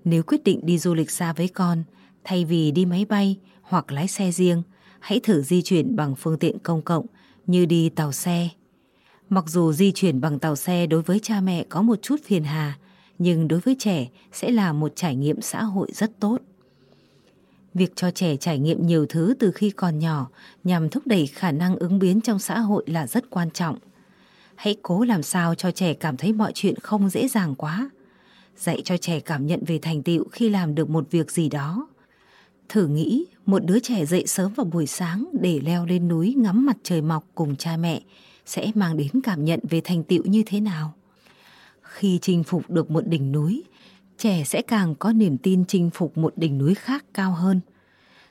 [0.05, 1.83] Nếu quyết định đi du lịch xa với con,
[2.23, 4.63] thay vì đi máy bay hoặc lái xe riêng,
[4.99, 7.05] hãy thử di chuyển bằng phương tiện công cộng
[7.45, 8.49] như đi tàu xe.
[9.29, 12.43] Mặc dù di chuyển bằng tàu xe đối với cha mẹ có một chút phiền
[12.43, 12.77] hà,
[13.19, 16.37] nhưng đối với trẻ sẽ là một trải nghiệm xã hội rất tốt.
[17.73, 20.29] Việc cho trẻ trải nghiệm nhiều thứ từ khi còn nhỏ
[20.63, 23.77] nhằm thúc đẩy khả năng ứng biến trong xã hội là rất quan trọng.
[24.55, 27.89] Hãy cố làm sao cho trẻ cảm thấy mọi chuyện không dễ dàng quá.
[28.57, 31.87] Dạy cho trẻ cảm nhận về thành tựu khi làm được một việc gì đó.
[32.69, 36.65] Thử nghĩ một đứa trẻ dậy sớm vào buổi sáng để leo lên núi ngắm
[36.65, 38.01] mặt trời mọc cùng cha mẹ
[38.45, 40.93] sẽ mang đến cảm nhận về thành tựu như thế nào.
[41.81, 43.63] Khi chinh phục được một đỉnh núi,
[44.17, 47.59] trẻ sẽ càng có niềm tin chinh phục một đỉnh núi khác cao hơn.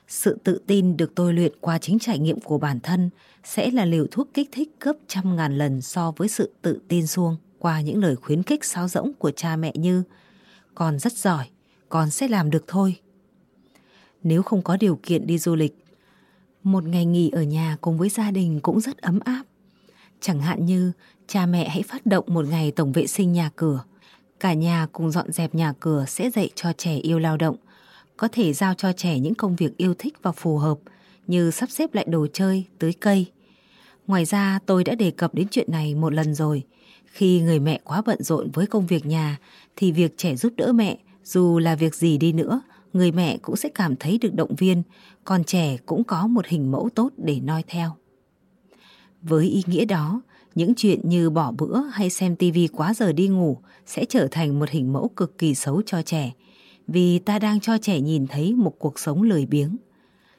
[0.07, 3.09] Sự tự tin được tôi luyện qua chính trải nghiệm của bản thân
[3.43, 7.07] sẽ là liều thuốc kích thích gấp trăm ngàn lần so với sự tự tin
[7.07, 10.03] xuông qua những lời khuyến khích sáo rỗng của cha mẹ như
[10.75, 11.45] Con rất giỏi,
[11.89, 12.95] con sẽ làm được thôi.
[14.23, 15.75] Nếu không có điều kiện đi du lịch,
[16.63, 19.43] một ngày nghỉ ở nhà cùng với gia đình cũng rất ấm áp.
[20.19, 20.91] Chẳng hạn như
[21.27, 23.83] cha mẹ hãy phát động một ngày tổng vệ sinh nhà cửa.
[24.39, 27.55] Cả nhà cùng dọn dẹp nhà cửa sẽ dạy cho trẻ yêu lao động.
[28.17, 30.77] Có thể giao cho trẻ những công việc yêu thích và phù hợp
[31.27, 33.31] như sắp xếp lại đồ chơi, tưới cây.
[34.07, 36.63] Ngoài ra tôi đã đề cập đến chuyện này một lần rồi.
[37.05, 39.37] Khi người mẹ quá bận rộn với công việc nhà
[39.75, 42.61] thì việc trẻ giúp đỡ mẹ dù là việc gì đi nữa
[42.93, 44.83] người mẹ cũng sẽ cảm thấy được động viên,
[45.23, 47.91] còn trẻ cũng có một hình mẫu tốt để noi theo.
[49.21, 50.21] Với ý nghĩa đó,
[50.55, 54.59] những chuyện như bỏ bữa hay xem tivi quá giờ đi ngủ sẽ trở thành
[54.59, 56.31] một hình mẫu cực kỳ xấu cho trẻ,
[56.87, 59.77] vì ta đang cho trẻ nhìn thấy một cuộc sống lười biếng.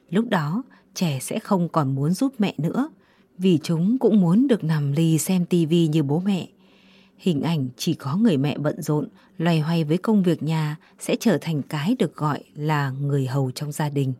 [0.09, 2.89] Lúc đó, trẻ sẽ không còn muốn giúp mẹ nữa,
[3.37, 6.47] vì chúng cũng muốn được nằm lì xem tivi như bố mẹ.
[7.17, 9.07] Hình ảnh chỉ có người mẹ bận rộn,
[9.37, 13.51] loay hoay với công việc nhà sẽ trở thành cái được gọi là người hầu
[13.51, 14.13] trong gia đình.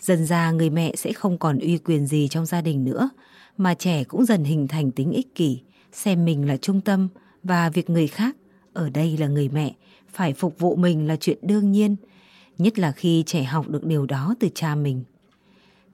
[0.00, 3.10] Dần ra người mẹ sẽ không còn uy quyền gì trong gia đình nữa,
[3.56, 5.60] mà trẻ cũng dần hình thành tính ích kỷ,
[5.92, 7.08] xem mình là trung tâm
[7.42, 8.36] và việc người khác,
[8.72, 9.74] ở đây là người mẹ,
[10.12, 11.96] phải phục vụ mình là chuyện đương nhiên,
[12.58, 15.04] nhất là khi trẻ học được điều đó từ cha mình.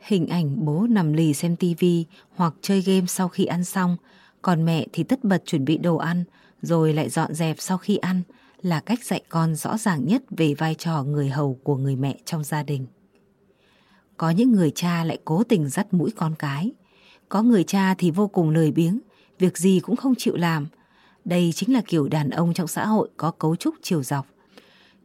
[0.01, 2.05] Hình ảnh bố nằm lì xem tivi
[2.35, 3.97] hoặc chơi game sau khi ăn xong,
[4.45, 6.25] còn mẹ thì tất bật chuẩn bị đồ ăn,
[6.63, 8.23] rồi lại dọn dẹp sau khi ăn
[8.63, 12.19] là cách dạy con rõ ràng nhất về vai trò người hầu của người mẹ
[12.25, 12.87] trong gia đình.
[14.17, 16.73] Có những người cha lại cố tình dắt mũi con cái.
[17.29, 19.01] Có người cha thì vô cùng lười biếng,
[19.39, 20.67] việc gì cũng không chịu làm.
[21.25, 24.27] Đây chính là kiểu đàn ông trong xã hội có cấu trúc chiều dọc.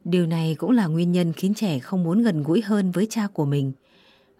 [0.03, 3.27] Điều này cũng là nguyên nhân khiến trẻ không muốn gần gũi hơn với cha
[3.33, 3.71] của mình.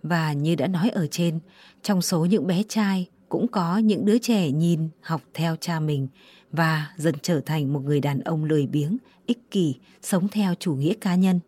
[0.04, 1.40] Và như đã nói ở trên,
[1.84, 6.08] trong số những bé trai cũng có những đứa trẻ nhìn học theo cha mình
[6.52, 10.76] và dần trở thành một người đàn ông lười biếng, ích kỷ, sống theo chủ
[10.76, 11.40] nghĩa cá nhân.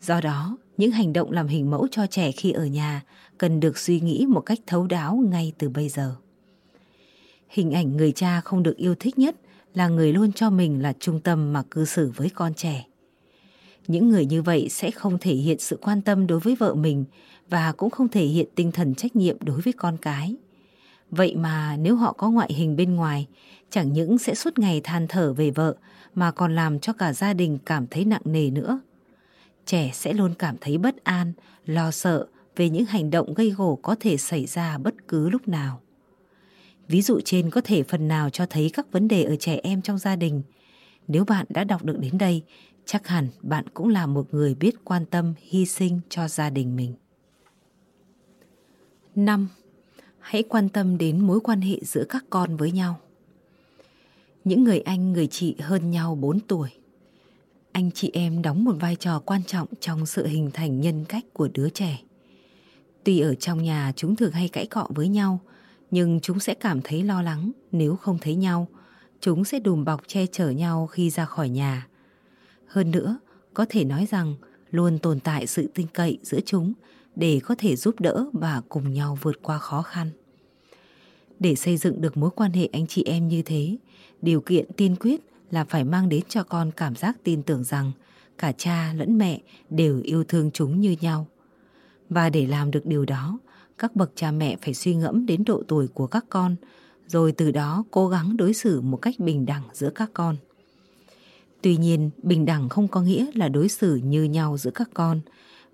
[0.00, 3.02] Do đó, những hành động làm hình mẫu cho trẻ khi ở nhà
[3.38, 6.16] cần được suy nghĩ một cách thấu đáo ngay từ bây giờ.
[7.48, 9.36] Hình ảnh người cha không được yêu thích nhất
[9.74, 12.84] là người luôn cho mình là trung tâm mà cư xử với con trẻ.
[13.86, 17.04] Những người như vậy sẽ không thể hiện sự quan tâm đối với vợ mình
[17.48, 20.36] và cũng không thể hiện tinh thần trách nhiệm đối với con cái.
[21.12, 23.26] Vậy mà nếu họ có ngoại hình bên ngoài,
[23.70, 25.74] chẳng những sẽ suốt ngày than thở về vợ
[26.14, 28.80] mà còn làm cho cả gia đình cảm thấy nặng nề nữa.
[29.66, 31.32] Trẻ sẽ luôn cảm thấy bất an,
[31.66, 35.48] lo sợ về những hành động gây gổ có thể xảy ra bất cứ lúc
[35.48, 35.80] nào.
[36.88, 39.82] Ví dụ trên có thể phần nào cho thấy các vấn đề ở trẻ em
[39.82, 40.42] trong gia đình.
[41.08, 42.42] Nếu bạn đã đọc được đến đây,
[42.84, 46.76] chắc hẳn bạn cũng là một người biết quan tâm, hy sinh cho gia đình
[46.76, 46.94] mình.
[49.14, 49.48] 5.
[50.22, 53.00] Hãy quan tâm đến mối quan hệ giữa các con với nhau.
[54.44, 56.70] Những người anh, người chị hơn nhau 4 tuổi.
[57.72, 61.24] Anh chị em đóng một vai trò quan trọng trong sự hình thành nhân cách
[61.32, 61.98] của đứa trẻ.
[63.04, 65.40] Tuy ở trong nhà chúng thường hay cãi cọ với nhau,
[65.90, 68.68] nhưng chúng sẽ cảm thấy lo lắng nếu không thấy nhau.
[69.20, 71.86] Chúng sẽ đùm bọc che chở nhau khi ra khỏi nhà.
[72.66, 73.18] Hơn nữa,
[73.54, 74.34] có thể nói rằng
[74.70, 76.72] luôn tồn tại sự tin cậy giữa chúng
[77.16, 80.10] để có thể giúp đỡ và cùng nhau vượt qua khó khăn.
[81.38, 83.76] Để xây dựng được mối quan hệ anh chị em như thế,
[84.22, 87.92] điều kiện tiên quyết là phải mang đến cho con cảm giác tin tưởng rằng
[88.38, 89.40] cả cha lẫn mẹ
[89.70, 91.26] đều yêu thương chúng như nhau.
[92.08, 93.38] Và để làm được điều đó,
[93.78, 96.56] các bậc cha mẹ phải suy ngẫm đến độ tuổi của các con,
[97.06, 100.36] rồi từ đó cố gắng đối xử một cách bình đẳng giữa các con.
[101.62, 105.20] Tuy nhiên, bình đẳng không có nghĩa là đối xử như nhau giữa các con,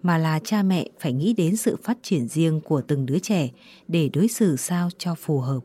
[0.02, 3.48] mà là cha mẹ phải nghĩ đến sự phát triển riêng của từng đứa trẻ
[3.88, 5.60] để đối xử sao cho phù hợp.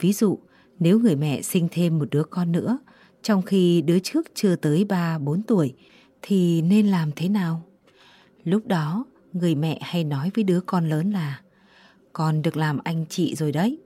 [0.00, 0.38] Ví dụ,
[0.78, 2.78] nếu người mẹ sinh thêm một đứa con nữa,
[3.22, 5.74] trong khi đứa trước chưa tới 3-4 tuổi,
[6.22, 7.62] thì nên làm thế nào?
[8.44, 11.40] Lúc đó, người mẹ hay nói với đứa con lớn là
[12.12, 13.78] Con được làm anh chị rồi đấy.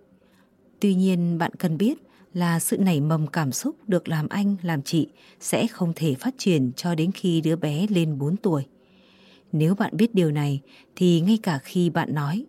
[0.81, 1.99] Tuy nhiên bạn cần biết
[2.35, 5.09] là sự nảy mầm cảm xúc được làm anh, làm chị
[5.41, 8.65] sẽ không thể phát triển cho đến khi đứa bé lên 4 tuổi.
[9.57, 10.61] Nếu bạn biết điều này
[10.97, 12.47] thì ngay cả khi bạn nói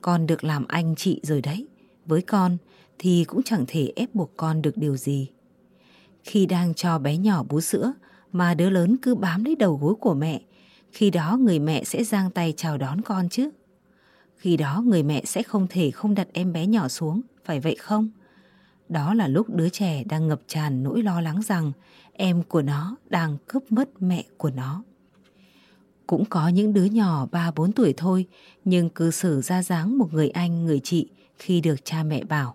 [0.00, 1.66] con được làm anh chị rồi đấy,
[2.06, 2.56] với con
[2.98, 5.28] thì cũng chẳng thể ép buộc con được điều gì.
[6.24, 7.92] Khi đang cho bé nhỏ bú sữa
[8.32, 10.40] mà đứa lớn cứ bám lấy đầu gối của mẹ,
[10.92, 13.50] khi đó người mẹ sẽ giang tay chào đón con chứ.
[14.36, 17.76] Khi đó người mẹ sẽ không thể không đặt em bé nhỏ xuống, phải vậy
[17.78, 18.10] không?
[18.88, 21.72] Đó là lúc đứa trẻ đang ngập tràn nỗi lo lắng rằng
[22.12, 24.82] em của nó đang cướp mất mẹ của nó.
[26.08, 28.26] Cũng có những đứa nhỏ 3-4 tuổi thôi,
[28.64, 32.54] nhưng cư xử ra dáng một người anh, người chị khi được cha mẹ bảo.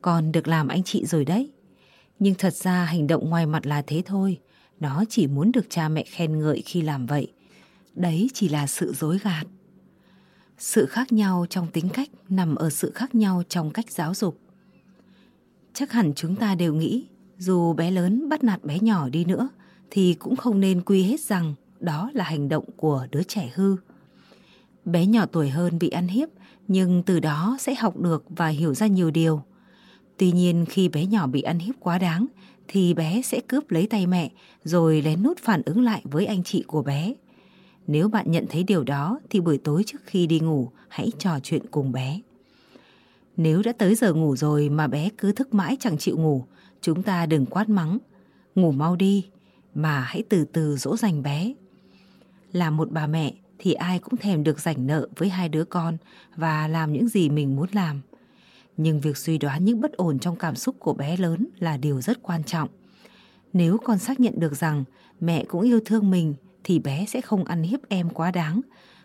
[0.00, 1.50] Con được làm anh chị rồi đấy.
[2.18, 4.38] Nhưng thật ra hành động ngoài mặt là thế thôi.
[4.80, 7.32] Nó chỉ muốn được cha mẹ khen ngợi khi làm vậy.
[7.94, 9.44] Đấy chỉ là sự dối gạt.
[10.58, 14.38] Sự khác nhau trong tính cách nằm ở sự khác nhau trong cách giáo dục.
[15.74, 17.06] Chắc hẳn chúng ta đều nghĩ
[17.38, 19.48] dù bé lớn bắt nạt bé nhỏ đi nữa
[19.90, 23.76] thì cũng không nên quy hết rằng đó là hành động của đứa trẻ hư.
[24.84, 26.28] Bé nhỏ tuổi hơn bị ăn hiếp
[26.68, 29.42] nhưng từ đó sẽ học được và hiểu ra nhiều điều.
[30.16, 32.26] Tuy nhiên khi bé nhỏ bị ăn hiếp quá đáng
[32.68, 34.30] thì bé sẽ cướp lấy tay mẹ
[34.64, 37.14] rồi lén nút phản ứng lại với anh chị của bé.
[37.86, 41.38] Nếu bạn nhận thấy điều đó thì buổi tối trước khi đi ngủ hãy trò
[41.42, 42.20] chuyện cùng bé.
[43.36, 46.44] Nếu đã tới giờ ngủ rồi mà bé cứ thức mãi chẳng chịu ngủ,
[46.80, 47.98] chúng ta đừng quát mắng.
[48.54, 49.26] Ngủ mau đi,
[49.74, 51.52] mà hãy từ từ dỗ dành bé.
[52.52, 55.96] Là một bà mẹ thì ai cũng thèm được rảnh nợ với hai đứa con
[56.36, 58.00] và làm những gì mình muốn làm.
[58.76, 62.00] Nhưng việc suy đoán những bất ổn trong cảm xúc của bé lớn là điều
[62.00, 62.68] rất quan trọng.
[63.52, 64.84] Nếu con xác nhận được rằng
[65.20, 66.34] mẹ cũng yêu thương mình
[66.64, 68.60] thì bé sẽ không ăn hiếp em quá đáng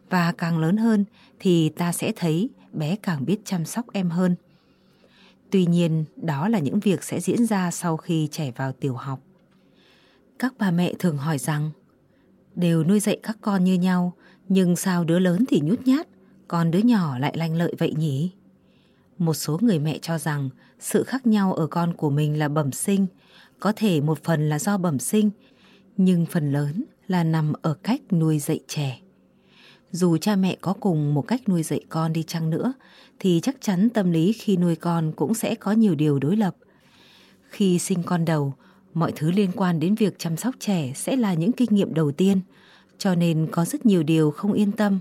[0.09, 1.05] và càng lớn hơn
[1.39, 4.35] thì ta sẽ thấy bé càng biết chăm sóc em hơn.
[5.49, 9.19] Tuy nhiên, đó là những việc sẽ diễn ra sau khi trẻ vào tiểu học.
[10.39, 11.71] Các bà mẹ thường hỏi rằng
[12.55, 14.13] đều nuôi dạy các con như nhau,
[14.49, 16.07] nhưng sao đứa lớn thì nhút nhát,
[16.47, 18.31] còn đứa nhỏ lại lanh lợi vậy nhỉ?
[19.17, 20.49] Một số người mẹ cho rằng
[20.79, 23.07] sự khác nhau ở con của mình là bẩm sinh,
[23.59, 25.29] có thể một phần là do bẩm sinh,
[25.97, 28.99] nhưng phần lớn là nằm ở cách nuôi dạy trẻ.
[29.91, 32.73] Dù cha mẹ có cùng một cách nuôi dạy con đi chăng nữa,
[33.19, 36.55] thì chắc chắn tâm lý khi nuôi con cũng sẽ có nhiều điều đối lập.
[37.49, 38.53] Khi sinh con đầu,
[38.95, 42.11] Mọi thứ liên quan đến việc chăm sóc trẻ sẽ là những kinh nghiệm đầu
[42.11, 42.39] tiên,
[42.97, 44.99] cho nên có rất nhiều điều không yên tâm.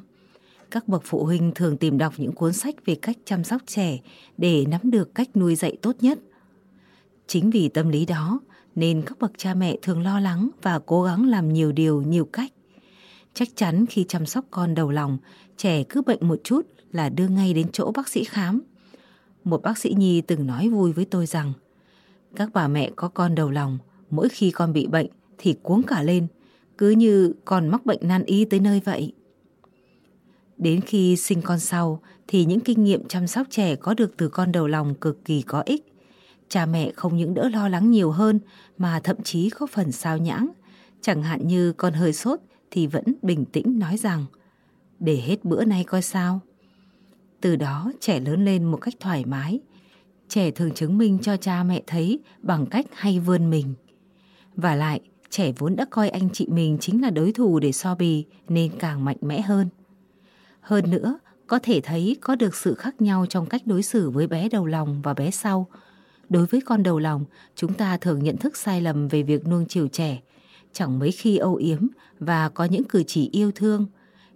[0.71, 3.99] Các bậc phụ huynh thường tìm đọc những cuốn sách về cách chăm sóc trẻ
[4.39, 6.19] để nắm được cách nuôi dạy tốt nhất.
[7.27, 8.41] Chính vì tâm lý đó
[8.75, 12.25] nên các bậc cha mẹ thường lo lắng và cố gắng làm nhiều điều nhiều
[12.25, 12.53] cách.
[13.35, 15.19] Chắc chắn khi chăm sóc con đầu lòng,
[15.57, 18.61] trẻ cứ bệnh một chút là đưa ngay đến chỗ bác sĩ khám.
[19.45, 21.53] Một bác sĩ nhi từng nói vui với tôi rằng
[22.37, 23.79] các bà mẹ có con đầu lòng,
[24.11, 25.07] mỗi khi con bị bệnh
[25.39, 26.27] thì cuống cả lên,
[26.79, 29.13] cứ như con mắc bệnh nan y tới nơi vậy.
[30.57, 34.29] Đến khi sinh con sau thì những kinh nghiệm chăm sóc trẻ có được từ
[34.29, 35.93] con đầu lòng cực kỳ có ích.
[36.49, 38.41] Cha mẹ không những đỡ lo lắng nhiều hơn
[38.79, 40.49] mà thậm chí có phần sao nhãng.
[41.01, 44.25] Chẳng hạn như con hơi sốt thì vẫn bình tĩnh nói rằng
[45.01, 46.41] để hết bữa nay coi sao.
[47.41, 49.61] Từ đó trẻ lớn lên một cách thoải mái.
[50.29, 53.75] Trẻ thường chứng minh cho cha mẹ thấy bằng cách hay vươn mình.
[54.57, 55.01] Và lại,
[55.31, 58.73] trẻ vốn đã coi anh chị mình chính là đối thủ để so bì nên
[58.79, 59.69] càng mạnh mẽ hơn.
[60.61, 64.27] Hơn nữa, có thể thấy có được sự khác nhau trong cách đối xử với
[64.27, 65.67] bé đầu lòng và bé sau.
[66.29, 67.25] Đối với con đầu lòng,
[67.57, 70.23] chúng ta thường nhận thức sai lầm về việc nuông chiều trẻ,
[70.73, 71.87] chẳng mấy khi âu yếm
[72.19, 73.87] và có những cử chỉ yêu thương.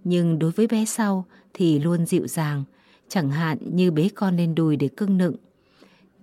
[0.05, 1.25] Nhưng đối với bé sau
[1.55, 2.65] thì luôn dịu dàng,
[3.09, 5.37] chẳng hạn như bế con lên đùi để cưng nựng.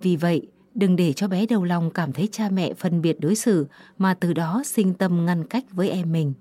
[0.02, 3.36] Vì vậy, đừng để cho bé đầu lòng cảm thấy cha mẹ phân biệt đối
[3.36, 3.66] xử
[3.98, 6.34] mà từ đó sinh tâm ngăn cách với em mình.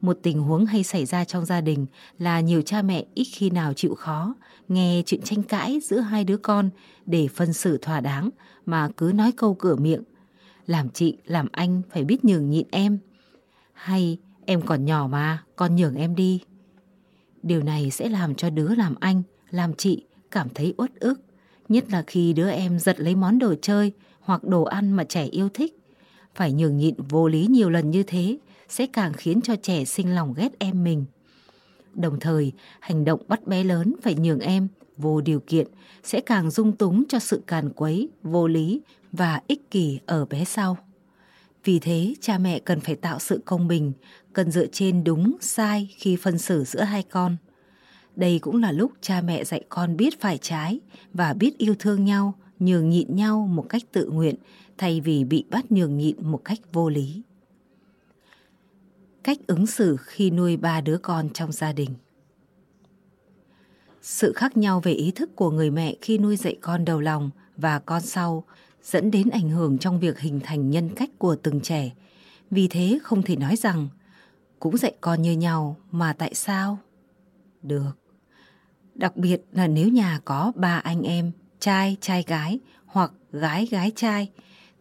[0.00, 1.86] Một tình huống hay xảy ra trong gia đình
[2.18, 4.34] là nhiều cha mẹ ít khi nào chịu khó,
[4.68, 6.70] nghe chuyện tranh cãi giữa hai đứa con
[7.06, 8.30] để phân xử thỏa đáng
[8.66, 10.02] mà cứ nói câu cửa miệng.
[10.66, 12.98] Làm chị, làm anh phải biết nhường nhịn em.
[13.72, 16.40] Hay em còn nhỏ mà, con nhường em đi.
[17.42, 21.20] Điều này sẽ làm cho đứa làm anh, làm chị cảm thấy uất ức.
[21.68, 25.24] Nhất là khi đứa em giật lấy món đồ chơi hoặc đồ ăn mà trẻ
[25.24, 25.78] yêu thích.
[26.34, 28.38] Phải nhường nhịn vô lý nhiều lần như thế
[28.68, 31.04] sẽ càng khiến cho trẻ sinh lòng ghét em mình.
[31.94, 35.66] Đồng thời, hành động bắt bé lớn phải nhường em vô điều kiện
[36.02, 38.80] sẽ càng dung túng cho sự càn quấy, vô lý
[39.12, 40.76] và ích kỷ ở bé sau.
[41.64, 43.92] Vì thế, cha mẹ cần phải tạo sự công bình,
[44.32, 47.36] cần dựa trên đúng, sai khi phân xử giữa hai con.
[48.18, 50.80] Đây cũng là lúc cha mẹ dạy con biết phải trái
[51.12, 54.34] và biết yêu thương nhau, nhường nhịn nhau một cách tự nguyện
[54.78, 57.22] thay vì bị bắt nhường nhịn một cách vô lý
[59.28, 61.90] cách ứng xử khi nuôi ba đứa con trong gia đình.
[64.02, 67.30] Sự khác nhau về ý thức của người mẹ khi nuôi dạy con đầu lòng
[67.56, 68.44] và con sau
[68.82, 71.90] dẫn đến ảnh hưởng trong việc hình thành nhân cách của từng trẻ.
[72.50, 73.88] Vì thế không thể nói rằng
[74.58, 76.78] cũng dạy con như nhau mà tại sao?
[77.62, 78.07] Được.
[78.98, 83.92] Đặc biệt là nếu nhà có ba anh em, trai, trai gái hoặc gái, gái
[83.96, 84.30] trai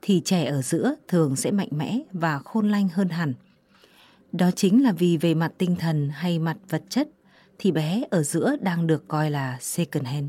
[0.02, 3.34] thì trẻ ở giữa thường sẽ mạnh mẽ và khôn lanh hơn hẳn.
[4.32, 7.10] Đó chính là vì về mặt tinh thần hay mặt vật chất
[7.60, 10.28] thì bé ở giữa đang được coi là second hand.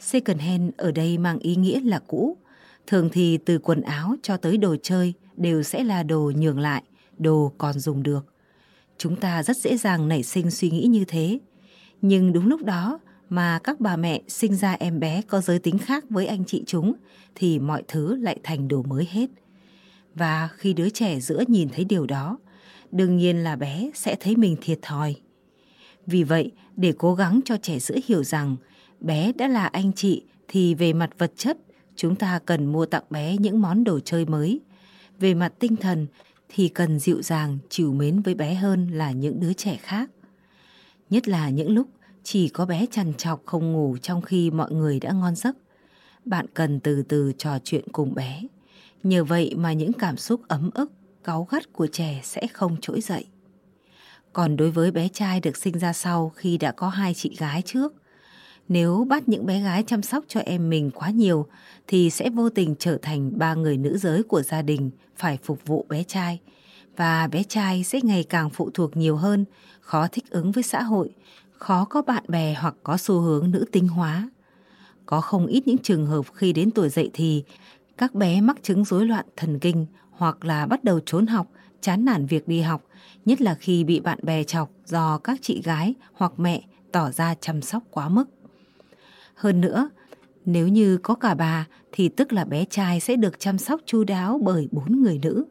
[0.00, 2.36] Second hand ở đây mang ý nghĩa là cũ.
[2.86, 6.82] Thường thì từ quần áo cho tới đồ chơi đều sẽ là đồ nhường lại,
[7.18, 8.26] đồ còn dùng được.
[8.98, 11.38] Chúng ta rất dễ dàng nảy sinh suy nghĩ như thế.
[12.02, 12.98] Nhưng đúng lúc đó
[13.28, 16.64] mà các bà mẹ sinh ra em bé có giới tính khác với anh chị
[16.66, 16.92] chúng
[17.34, 19.30] thì mọi thứ lại thành đồ mới hết.
[20.14, 22.38] Và khi đứa trẻ giữa nhìn thấy điều đó
[22.92, 25.14] đương nhiên là bé sẽ thấy mình thiệt thòi.
[26.06, 28.56] Vì vậy, để cố gắng cho trẻ sữa hiểu rằng
[29.00, 31.58] bé đã là anh chị thì về mặt vật chất,
[31.96, 34.60] chúng ta cần mua tặng bé những món đồ chơi mới.
[35.18, 36.06] Về mặt tinh thần
[36.48, 40.10] thì cần dịu dàng, chiều mến với bé hơn là những đứa trẻ khác.
[41.10, 41.88] Nhất là những lúc
[42.28, 45.56] chỉ có bé chằn chọc không ngủ trong khi mọi người đã ngon giấc.
[46.24, 48.42] Bạn cần từ từ trò chuyện cùng bé.
[49.02, 50.92] Nhờ vậy mà những cảm xúc ấm ức
[51.24, 53.26] cáu gắt của trẻ sẽ không trỗi dậy.
[54.32, 57.62] Còn đối với bé trai được sinh ra sau khi đã có hai chị gái
[57.62, 57.94] trước,
[58.68, 61.46] nếu bắt những bé gái chăm sóc cho em mình quá nhiều
[61.86, 65.66] thì sẽ vô tình trở thành ba người nữ giới của gia đình phải phục
[65.66, 66.40] vụ bé trai.
[66.96, 69.44] Và bé trai sẽ ngày càng phụ thuộc nhiều hơn,
[69.80, 71.10] khó thích ứng với xã hội,
[71.58, 74.30] khó có bạn bè hoặc có xu hướng nữ tính hóa.
[75.06, 77.44] Có không ít những trường hợp khi đến tuổi dậy thì
[77.98, 81.46] các bé mắc chứng rối loạn thần kinh hoặc là bắt đầu trốn học,
[81.80, 82.82] chán nản việc đi học,
[83.24, 87.34] nhất là khi bị bạn bè chọc do các chị gái hoặc mẹ tỏ ra
[87.40, 88.24] chăm sóc quá mức.
[89.34, 89.88] Hơn nữa,
[90.44, 94.04] nếu như có cả bà thì tức là bé trai sẽ được chăm sóc chu
[94.04, 95.44] đáo bởi bốn người nữ,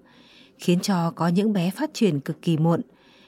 [0.57, 2.81] khiến cho có những bé phát triển cực kỳ muộn.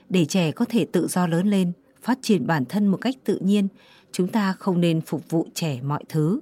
[0.09, 1.71] Để trẻ có thể tự do lớn lên,
[2.07, 3.67] phát triển bản thân một cách tự nhiên,
[4.11, 6.39] chúng ta không nên phục vụ trẻ mọi thứ.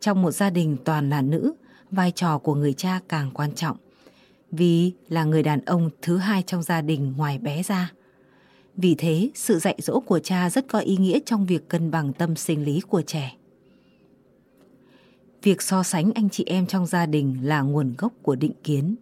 [0.00, 1.52] Trong một gia đình toàn là nữ,
[1.90, 3.76] vai trò của người cha càng quan trọng.
[4.50, 7.92] vì là người đàn ông thứ hai trong gia đình ngoài bé ra.
[8.76, 12.12] Vì thế, sự dạy dỗ của cha rất có ý nghĩa trong việc cân bằng
[12.12, 13.36] tâm sinh lý của trẻ.
[15.42, 18.96] Việc so sánh anh chị em trong gia đình là nguồn gốc của định kiến.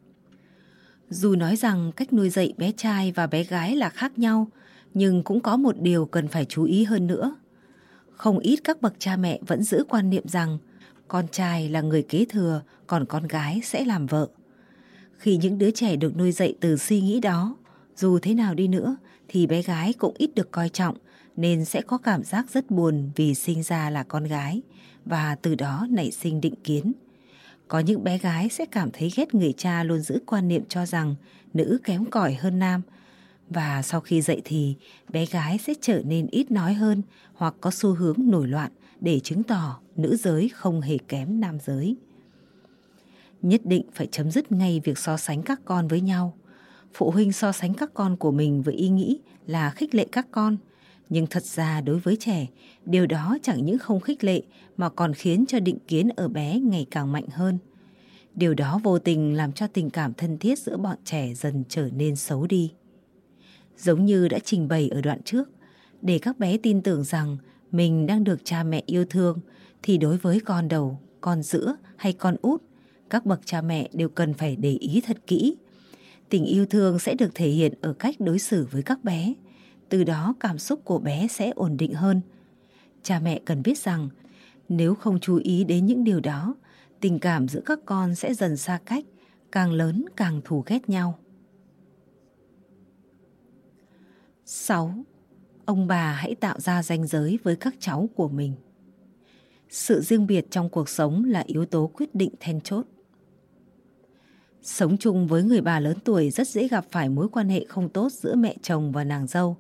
[1.08, 4.48] Dù nói rằng cách nuôi dạy bé trai và bé gái là khác nhau,
[4.94, 7.36] nhưng cũng có một điều cần phải chú ý hơn nữa.
[8.10, 10.58] Không ít các bậc cha mẹ vẫn giữ quan niệm rằng
[11.08, 14.28] con trai là người kế thừa, còn con gái sẽ làm vợ.
[15.18, 17.56] Khi những đứa trẻ được nuôi dạy từ suy nghĩ đó,
[17.96, 18.96] dù thế nào đi nữa
[19.28, 20.96] thì bé gái cũng ít được coi trọng
[21.36, 24.62] nên sẽ có cảm giác rất buồn vì sinh ra là con gái
[25.04, 26.92] và từ đó nảy sinh định kiến.
[27.68, 30.86] Có những bé gái sẽ cảm thấy ghét người cha luôn giữ quan niệm cho
[30.86, 31.14] rằng
[31.54, 32.82] nữ kém cỏi hơn nam
[33.50, 34.74] và sau khi dậy thì
[35.08, 37.02] bé gái sẽ trở nên ít nói hơn
[37.34, 38.70] hoặc có xu hướng nổi loạn
[39.00, 41.96] để chứng tỏ nữ giới không hề kém nam giới.
[43.42, 46.36] Nhất định phải chấm dứt ngay việc so sánh các con với nhau.
[46.94, 50.26] Phụ huynh so sánh các con của mình với ý nghĩ là khích lệ các
[50.30, 50.56] con.
[51.08, 52.46] Nhưng thật ra đối với trẻ,
[52.84, 54.42] điều đó chẳng những không khích lệ
[54.76, 57.58] mà còn khiến cho định kiến ở bé ngày càng mạnh hơn.
[58.34, 61.88] Điều đó vô tình làm cho tình cảm thân thiết giữa bọn trẻ dần trở
[61.96, 62.72] nên xấu đi.
[63.82, 65.50] Giống như đã trình bày ở đoạn trước,
[66.02, 67.36] để các bé tin tưởng rằng
[67.70, 69.38] mình đang được cha mẹ yêu thương
[69.82, 72.62] thì đối với con đầu, con giữa hay con út,
[73.10, 75.56] các bậc cha mẹ đều cần phải để ý thật kỹ.
[76.28, 79.34] Tình yêu thương sẽ được thể hiện ở cách đối xử với các bé,
[79.88, 82.20] từ đó cảm xúc của bé sẽ ổn định hơn.
[83.02, 84.08] Cha mẹ cần biết rằng
[84.68, 86.54] nếu không chú ý đến những điều đó,
[87.00, 89.04] tình cảm giữa các con sẽ dần xa cách,
[89.52, 91.18] càng lớn càng thù ghét nhau.
[94.52, 94.94] 6.
[95.64, 98.54] Ông bà hãy tạo ra ranh giới với các cháu của mình.
[99.68, 102.86] Sự riêng biệt trong cuộc sống là yếu tố quyết định then chốt.
[104.62, 107.88] Sống chung với người bà lớn tuổi rất dễ gặp phải mối quan hệ không
[107.88, 109.56] tốt giữa mẹ chồng và nàng dâu.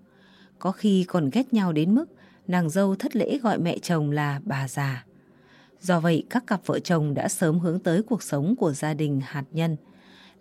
[0.58, 2.06] Có khi còn ghét nhau đến mức
[2.46, 5.04] nàng dâu thất lễ gọi mẹ chồng là bà già.
[5.80, 9.20] Do vậy, các cặp vợ chồng đã sớm hướng tới cuộc sống của gia đình
[9.24, 9.76] hạt nhân,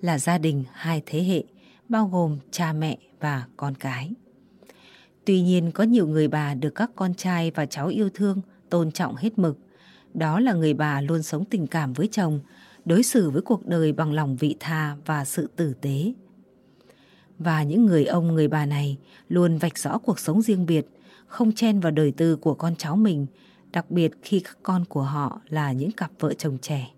[0.02, 1.44] là gia đình hai thế hệ,
[1.90, 4.14] bao gồm cha mẹ và con cái.
[5.30, 8.92] Tuy nhiên có nhiều người bà được các con trai và cháu yêu thương, tôn
[8.92, 9.58] trọng hết mực.
[10.14, 12.40] Đó là người bà luôn sống tình cảm với chồng,
[12.86, 16.14] đối xử với cuộc đời bằng lòng vị tha và sự tử tế.
[17.40, 20.86] Và những người ông người bà này luôn vạch rõ cuộc sống riêng biệt,
[21.28, 23.26] không chen vào đời tư của con cháu mình,
[23.72, 26.92] đặc biệt khi các con của họ là những cặp vợ chồng trẻ.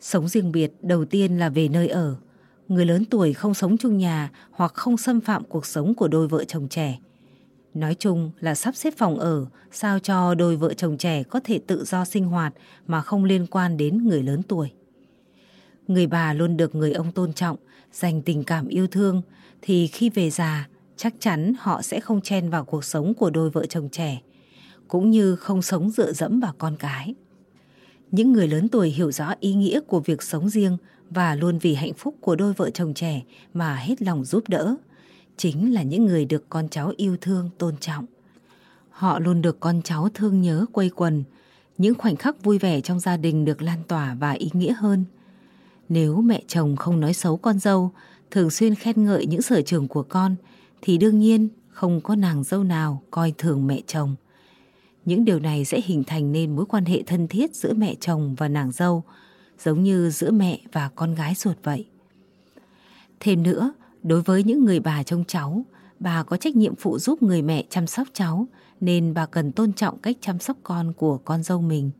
[0.00, 2.16] Sống riêng biệt đầu tiên là về nơi ở.
[2.68, 6.28] Người lớn tuổi không sống chung nhà hoặc không xâm phạm cuộc sống của đôi
[6.28, 6.98] vợ chồng trẻ.
[7.74, 11.60] Nói chung là sắp xếp phòng ở sao cho đôi vợ chồng trẻ có thể
[11.66, 12.54] tự do sinh hoạt
[12.86, 14.70] mà không liên quan đến người lớn tuổi.
[15.88, 17.56] Người bà luôn được người ông tôn trọng,
[17.92, 19.22] dành tình cảm yêu thương
[19.62, 23.50] thì khi về già chắc chắn họ sẽ không chen vào cuộc sống của đôi
[23.50, 24.20] vợ chồng trẻ
[24.88, 27.14] cũng như không sống dựa dẫm vào con cái.
[28.10, 30.76] Những người lớn tuổi hiểu rõ ý nghĩa của việc sống riêng
[31.10, 33.22] và luôn vì hạnh phúc của đôi vợ chồng trẻ
[33.54, 34.76] mà hết lòng giúp đỡ,
[35.36, 38.06] chính là những người được con cháu yêu thương tôn trọng.
[38.90, 41.24] Họ luôn được con cháu thương nhớ quây quần,
[41.78, 45.04] những khoảnh khắc vui vẻ trong gia đình được lan tỏa và ý nghĩa hơn.
[45.88, 47.90] Nếu mẹ chồng không nói xấu con dâu,
[48.30, 50.36] thường xuyên khen ngợi những sở trường của con,
[50.82, 54.16] thì đương nhiên không có nàng dâu nào coi thường mẹ chồng.
[55.04, 58.34] Những điều này sẽ hình thành nên mối quan hệ thân thiết giữa mẹ chồng
[58.34, 59.04] và nàng dâu,
[59.58, 61.86] giống như giữa mẹ và con gái ruột vậy.
[63.20, 63.72] Thêm nữa,
[64.02, 65.64] đối với những người bà trông cháu,
[65.98, 68.48] bà có trách nhiệm phụ giúp người mẹ chăm sóc cháu,
[68.80, 71.90] nên bà cần tôn trọng cách chăm sóc con của con dâu mình.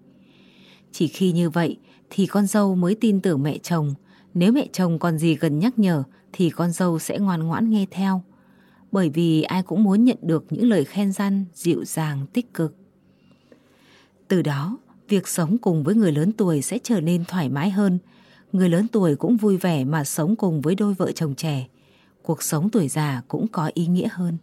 [0.93, 1.77] Chỉ khi như vậy
[2.11, 3.95] thì con dâu mới tin tưởng mẹ chồng,
[4.35, 7.87] nếu mẹ chồng còn gì cần nhắc nhở thì con dâu sẽ ngoan ngoãn nghe
[7.91, 8.23] theo.
[8.93, 12.75] Bởi vì ai cũng muốn nhận được những lời khen răn, dịu dàng, tích cực.
[14.29, 14.79] Từ đó,
[15.09, 17.99] việc sống cùng với người lớn tuổi sẽ trở nên thoải mái hơn.
[18.53, 21.67] Người lớn tuổi cũng vui vẻ mà sống cùng với đôi vợ chồng trẻ.
[22.31, 24.39] Cuộc sống tuổi già cũng có ý nghĩa hơn.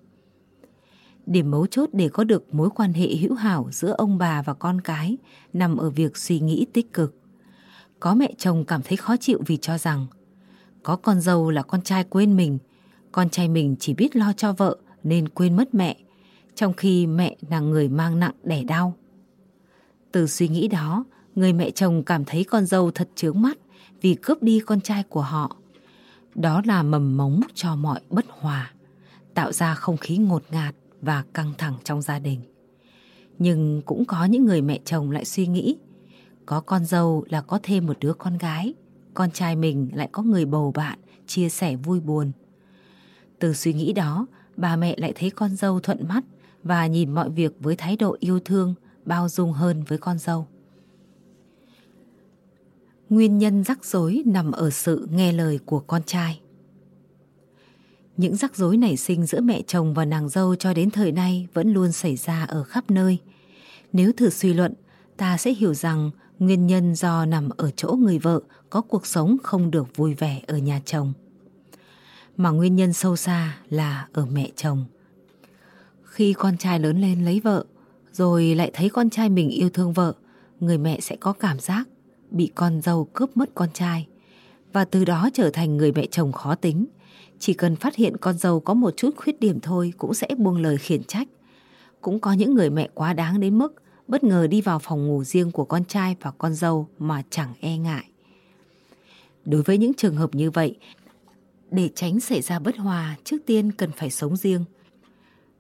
[1.26, 4.54] Điểm mấu chốt để có được mối quan hệ hữu hảo giữa ông bà và
[4.54, 5.18] con cái
[5.54, 7.16] nằm ở việc suy nghĩ tích cực.
[8.00, 10.08] Có mẹ chồng cảm thấy khó chịu vì cho rằng
[10.84, 12.58] có con dâu là con trai quên mình,
[13.12, 15.98] con trai mình chỉ biết lo cho vợ nên quên mất mẹ,
[16.56, 18.94] trong khi mẹ là người mang nặng đẻ đau.
[20.12, 23.58] Từ suy nghĩ đó, người mẹ chồng cảm thấy con dâu thật chướng mắt
[24.02, 25.58] vì cướp đi con trai của họ.
[26.38, 28.72] Đó là mầm mống cho mọi bất hòa,
[29.34, 32.42] tạo ra không khí ngột ngạt và căng thẳng trong gia đình.
[33.40, 35.78] Nhưng cũng có những người mẹ chồng lại suy nghĩ,
[36.46, 38.74] có con dâu là có thêm một đứa con gái,
[39.14, 42.32] con trai mình lại có người bầu bạn, chia sẻ vui buồn.
[43.40, 44.28] Từ suy nghĩ đó,
[44.58, 46.24] bà mẹ lại thấy con dâu thuận mắt
[46.64, 48.74] và nhìn mọi việc với thái độ yêu thương,
[49.06, 50.48] bao dung hơn với con dâu.
[53.10, 56.42] Nguyên nhân rắc rối nằm ở sự nghe lời của con trai.
[58.18, 61.48] Những rắc rối nảy sinh giữa mẹ chồng và nàng dâu cho đến thời nay
[61.54, 63.18] vẫn luôn xảy ra ở khắp nơi.
[63.94, 64.74] Nếu thử suy luận,
[65.18, 69.38] ta sẽ hiểu rằng nguyên nhân do nằm ở chỗ người vợ có cuộc sống
[69.44, 71.14] không được vui vẻ ở nhà chồng.
[72.38, 74.86] Mà nguyên nhân sâu xa là ở mẹ chồng.
[76.04, 77.66] Khi con trai lớn lên lấy vợ,
[78.12, 80.14] rồi lại thấy con trai mình yêu thương vợ,
[80.60, 81.88] người mẹ sẽ có cảm giác
[82.32, 84.08] bị con dâu cướp mất con trai
[84.74, 86.86] và từ đó trở thành người mẹ chồng khó tính.
[87.40, 90.58] Chỉ cần phát hiện con dâu có một chút khuyết điểm thôi cũng sẽ buông
[90.58, 91.28] lời khiển trách.
[92.02, 93.74] Cũng có những người mẹ quá đáng đến mức
[94.08, 97.54] bất ngờ đi vào phòng ngủ riêng của con trai và con dâu mà chẳng
[97.60, 98.06] e ngại.
[99.46, 100.78] Đối với những trường hợp như vậy,
[101.72, 104.66] để tránh xảy ra bất hòa, trước tiên cần phải sống riêng.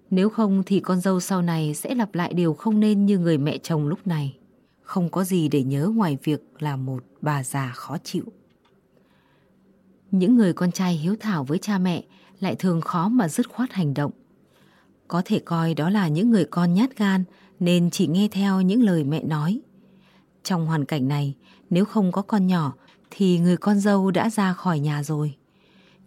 [0.09, 3.38] Nếu không thì con dâu sau này sẽ lặp lại điều không nên như người
[3.38, 4.37] mẹ chồng lúc này.
[4.88, 8.24] Không có gì để nhớ ngoài việc là một bà già khó chịu.
[10.12, 12.04] Những người con trai hiếu thảo với cha mẹ
[12.40, 14.12] lại thường khó mà dứt khoát hành động.
[15.08, 17.24] Có thể coi đó là những người con nhát gan
[17.60, 19.60] nên chỉ nghe theo những lời mẹ nói.
[20.44, 21.36] Trong hoàn cảnh này,
[21.70, 22.74] nếu không có con nhỏ
[23.10, 25.36] thì người con dâu đã ra khỏi nhà rồi.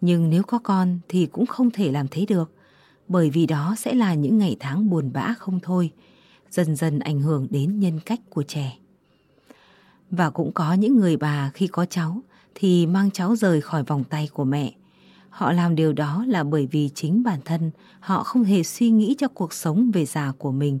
[0.01, 2.51] Nhưng nếu có con thì cũng không thể làm thế được,
[3.07, 5.91] bởi vì đó sẽ là những ngày tháng buồn bã không thôi,
[6.51, 8.77] dần dần ảnh hưởng đến nhân cách của trẻ.
[10.11, 12.21] Và cũng có những người bà khi có cháu
[12.55, 14.73] thì mang cháu rời khỏi vòng tay của mẹ.
[15.29, 19.15] Họ làm điều đó là bởi vì chính bản thân họ không hề suy nghĩ
[19.17, 20.79] cho cuộc sống về già của mình.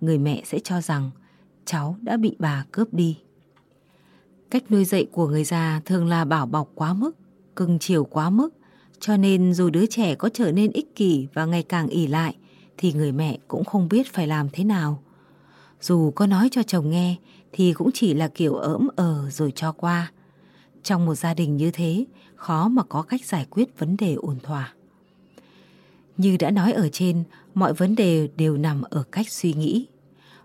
[0.00, 1.10] Người mẹ sẽ cho rằng
[1.64, 3.18] cháu đã bị bà cướp đi.
[4.50, 7.16] Cách nuôi dạy của người già thường là bảo bọc quá mức,
[7.56, 8.50] cưng chiều quá mức,
[9.00, 12.36] cho nên dù đứa trẻ có trở nên ích kỷ và ngày càng ỉ lại,
[12.82, 15.02] thì người mẹ cũng không biết phải làm thế nào.
[15.80, 17.16] Dù có nói cho chồng nghe
[17.52, 20.12] thì cũng chỉ là kiểu ỡm ờ rồi cho qua.
[20.82, 22.04] Trong một gia đình như thế,
[22.34, 24.74] khó mà có cách giải quyết vấn đề ổn thỏa.
[26.16, 27.24] Như đã nói ở trên,
[27.54, 29.86] mọi vấn đề đều nằm ở cách suy nghĩ.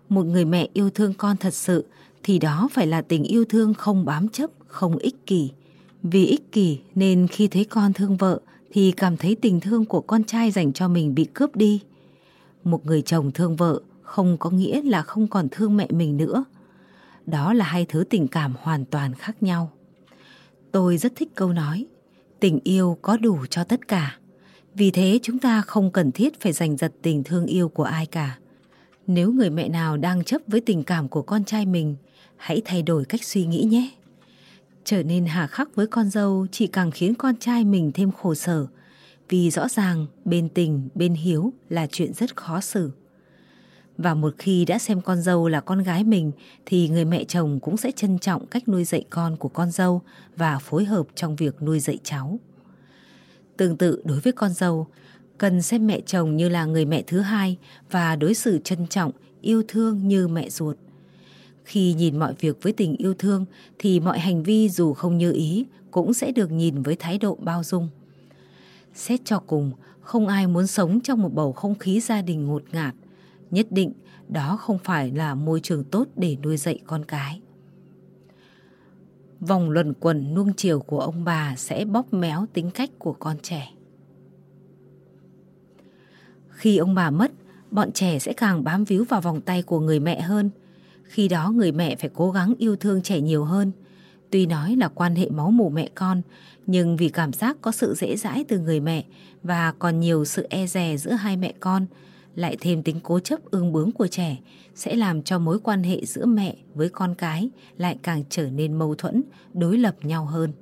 [0.08, 1.84] Một người mẹ yêu thương con thật sự
[2.22, 5.50] thì đó phải là tình yêu thương không bám chấp, không ích kỷ.
[6.02, 8.40] Vì ích kỷ nên khi thấy con thương vợ
[8.72, 11.80] thì cảm thấy tình thương của con trai dành cho mình bị cướp đi.
[12.70, 16.44] Một người chồng thương vợ không có nghĩa là không còn thương mẹ mình nữa.
[17.26, 19.70] Đó là hai thứ tình cảm hoàn toàn khác nhau.
[20.72, 21.86] Tôi rất thích câu nói,
[22.40, 24.18] tình yêu có đủ cho tất cả.
[24.74, 28.06] Vì thế chúng ta không cần thiết phải giành giật tình thương yêu của ai
[28.06, 28.38] cả.
[29.06, 31.96] Nếu người mẹ nào đang chấp với tình cảm của con trai mình,
[32.36, 33.90] hãy thay đổi cách suy nghĩ nhé.
[34.84, 38.34] Trở nên hà khắc với con dâu chỉ càng khiến con trai mình thêm khổ
[38.34, 38.66] sở,
[39.28, 42.90] vì rõ ràng bên tình, bên hiếu là chuyện rất khó xử.
[43.98, 46.32] Và một khi đã xem con dâu là con gái mình
[46.66, 50.02] thì người mẹ chồng cũng sẽ trân trọng cách nuôi dạy con của con dâu
[50.36, 52.38] và phối hợp trong việc nuôi dạy cháu.
[53.56, 54.86] Tương tự đối với con dâu,
[55.38, 57.56] cần xem mẹ chồng như là người mẹ thứ hai
[57.90, 60.76] và đối xử trân trọng, yêu thương như mẹ ruột.
[61.64, 63.44] Khi nhìn mọi việc với tình yêu thương
[63.78, 67.38] thì mọi hành vi dù không như ý cũng sẽ được nhìn với thái độ
[67.40, 67.88] bao dung.
[68.94, 72.62] Xét cho cùng, không ai muốn sống trong một bầu không khí gia đình ngột
[72.72, 72.94] ngạt.
[73.50, 73.92] Nhất định
[74.28, 77.40] đó không phải là môi trường tốt để nuôi dạy con cái.
[79.40, 83.36] Vòng luẩn quẩn nuông chiều của ông bà sẽ bóp méo tính cách của con
[83.42, 83.72] trẻ.
[86.48, 87.32] Khi ông bà mất,
[87.70, 90.50] bọn trẻ sẽ càng bám víu vào vòng tay của người mẹ hơn.
[91.02, 93.72] Khi đó người mẹ phải cố gắng yêu thương trẻ nhiều hơn.
[94.30, 96.22] Tuy nói là quan hệ máu mủ mẹ con,
[96.68, 99.04] nhưng vì cảm giác có sự dễ dãi từ người mẹ
[99.42, 101.86] và còn nhiều sự e dè giữa hai mẹ con,
[102.34, 104.36] lại thêm tính cố chấp ương bướng của trẻ
[104.74, 108.72] sẽ làm cho mối quan hệ giữa mẹ với con cái lại càng trở nên
[108.72, 109.22] mâu thuẫn,
[109.54, 110.52] đối lập nhau hơn.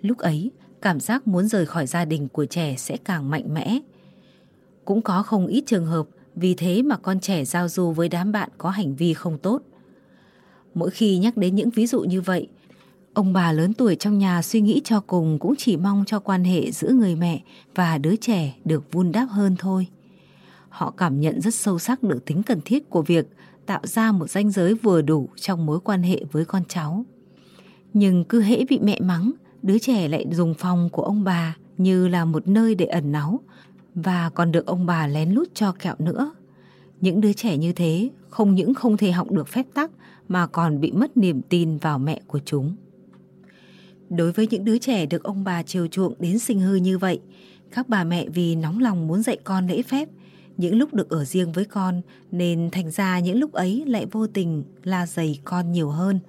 [0.00, 0.50] Lúc ấy,
[0.82, 3.78] cảm giác muốn rời khỏi gia đình của trẻ sẽ càng mạnh mẽ.
[4.84, 8.32] Cũng có không ít trường hợp vì thế mà con trẻ giao du với đám
[8.32, 9.62] bạn có hành vi không tốt.
[10.74, 12.48] Mỗi khi nhắc đến những ví dụ như vậy,
[13.16, 16.44] ông bà lớn tuổi trong nhà suy nghĩ cho cùng cũng chỉ mong cho quan
[16.44, 17.42] hệ giữa người mẹ
[17.74, 19.86] và đứa trẻ được vun đắp hơn thôi.
[20.68, 23.28] Họ cảm nhận rất sâu sắc được tính cần thiết của việc
[23.66, 27.04] tạo ra một ranh giới vừa đủ trong mối quan hệ với con cháu.
[27.92, 32.08] Nhưng cứ hễ bị mẹ mắng, đứa trẻ lại dùng phòng của ông bà như
[32.08, 33.40] là một nơi để ẩn náu
[33.94, 36.34] và còn được ông bà lén lút cho kẹo nữa.
[37.00, 39.90] Những đứa trẻ như thế không những không thể học được phép tắc
[40.28, 42.76] mà còn bị mất niềm tin vào mẹ của chúng.
[44.10, 47.20] Đối với những đứa trẻ được ông bà chiều chuộng đến sinh hư như vậy,
[47.70, 50.08] các bà mẹ vì nóng lòng muốn dạy con lễ phép,
[50.56, 52.00] những lúc được ở riêng với con
[52.30, 56.20] nên thành ra những lúc ấy lại vô tình la dày con nhiều hơn.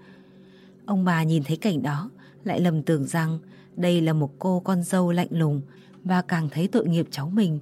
[0.85, 2.09] Ông bà nhìn thấy cảnh đó
[2.43, 3.39] lại lầm tưởng rằng
[3.75, 5.61] đây là một cô con dâu lạnh lùng
[6.03, 7.59] và càng thấy tội nghiệp cháu mình,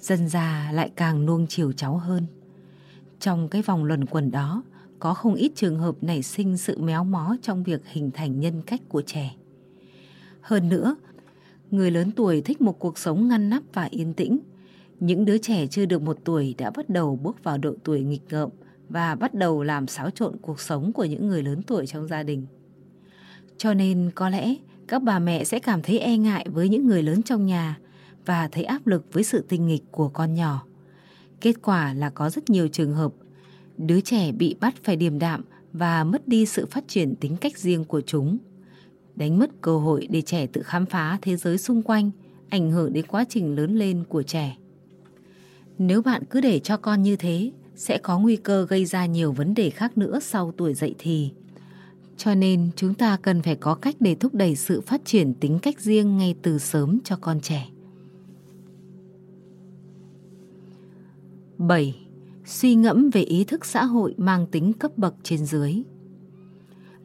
[0.00, 2.26] dần già lại càng nuông chiều cháu hơn.
[3.20, 4.62] Trong cái vòng luẩn quẩn đó,
[4.98, 8.62] có không ít trường hợp nảy sinh sự méo mó trong việc hình thành nhân
[8.62, 9.34] cách của trẻ.
[10.48, 10.96] Hơn nữa,
[11.70, 14.38] người lớn tuổi thích một cuộc sống ngăn nắp và yên tĩnh.
[15.00, 18.22] Những đứa trẻ chưa được một tuổi đã bắt đầu bước vào độ tuổi nghịch
[18.30, 18.50] ngợm
[18.88, 22.22] và bắt đầu làm xáo trộn cuộc sống của những người lớn tuổi trong gia
[22.22, 22.46] đình.
[23.56, 24.54] Cho nên có lẽ
[24.86, 27.78] các bà mẹ sẽ cảm thấy e ngại với những người lớn trong nhà
[28.26, 30.64] và thấy áp lực với sự tinh nghịch của con nhỏ.
[31.40, 33.12] Kết quả là có rất nhiều trường hợp
[33.76, 37.58] đứa trẻ bị bắt phải điềm đạm và mất đi sự phát triển tính cách
[37.58, 38.38] riêng của chúng.
[39.18, 42.10] Đánh mất cơ hội để trẻ tự khám phá thế giới xung quanh,
[42.48, 44.56] ảnh hưởng đến quá trình lớn lên của trẻ.
[45.78, 49.32] Nếu bạn cứ để cho con như thế, sẽ có nguy cơ gây ra nhiều
[49.32, 51.30] vấn đề khác nữa sau tuổi dậy thì.
[52.16, 55.58] Cho nên chúng ta cần phải có cách để thúc đẩy sự phát triển tính
[55.58, 57.68] cách riêng ngay từ sớm cho con trẻ.
[61.58, 62.06] 7.
[62.44, 65.82] Suy ngẫm về ý thức xã hội mang tính cấp bậc trên dưới.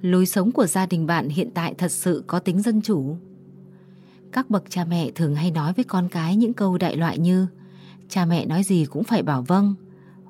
[0.03, 3.17] Lối sống của gia đình bạn hiện tại thật sự có tính dân chủ.
[4.31, 7.47] Các bậc cha mẹ thường hay nói với con cái những câu đại loại như,
[8.09, 9.75] cha mẹ nói gì cũng phải bảo vâng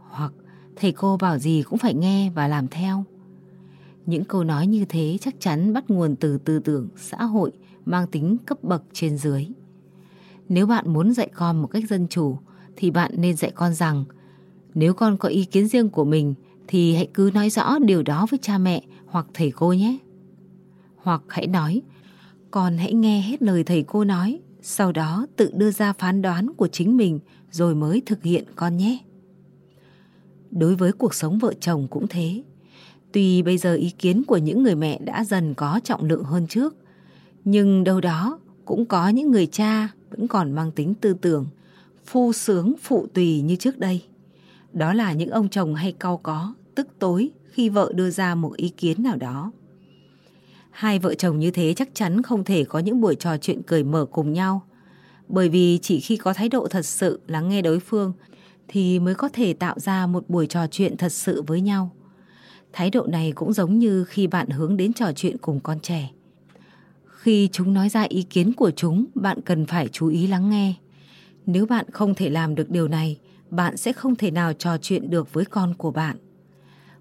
[0.09, 0.33] hoặc,
[0.75, 3.03] thầy cô bảo gì cũng phải nghe và làm theo.
[4.05, 7.51] Những câu nói như thế chắc chắn bắt nguồn từ tư tưởng, xã hội
[7.85, 9.47] mang tính cấp bậc trên dưới.
[10.49, 12.37] Nếu bạn muốn dạy con một cách dân chủ,
[12.75, 14.05] thì bạn nên dạy con rằng,
[14.73, 16.33] nếu con có ý kiến riêng của mình,
[16.67, 18.83] thì hãy cứ nói rõ điều đó với cha mẹ
[19.13, 19.97] hoặc thầy cô nhé.
[20.95, 21.81] Hoặc hãy nói,
[22.51, 26.53] con hãy nghe hết lời thầy cô nói, sau đó tự đưa ra phán đoán
[26.53, 27.19] của chính mình
[27.51, 28.97] rồi mới thực hiện con nhé.
[30.51, 32.43] Đối với cuộc sống vợ chồng cũng thế.
[33.11, 36.47] Tuy bây giờ ý kiến của những người mẹ đã dần có trọng lượng hơn
[36.47, 36.75] trước,
[37.45, 41.45] nhưng đâu đó cũng có những người cha vẫn còn mang tính tư tưởng,
[42.05, 44.03] phu sướng phụ tùy như trước đây.
[44.73, 48.57] Đó là những ông chồng hay cau có, tức tối khi vợ đưa ra một
[48.57, 49.51] ý kiến nào đó.
[50.71, 53.83] Hai vợ chồng như thế chắc chắn không thể có những buổi trò chuyện cởi
[53.83, 54.61] mở cùng nhau.
[55.27, 58.13] Bởi vì chỉ khi có thái độ thật sự lắng nghe đối phương
[58.67, 61.91] thì mới có thể tạo ra một buổi trò chuyện thật sự với nhau.
[62.73, 66.09] Thái độ này cũng giống như khi bạn hướng đến trò chuyện cùng con trẻ.
[67.05, 70.73] Khi chúng nói ra ý kiến của chúng, bạn cần phải chú ý lắng nghe.
[71.45, 73.17] Nếu bạn không thể làm được điều này,
[73.49, 76.17] bạn sẽ không thể nào trò chuyện được với con của bạn.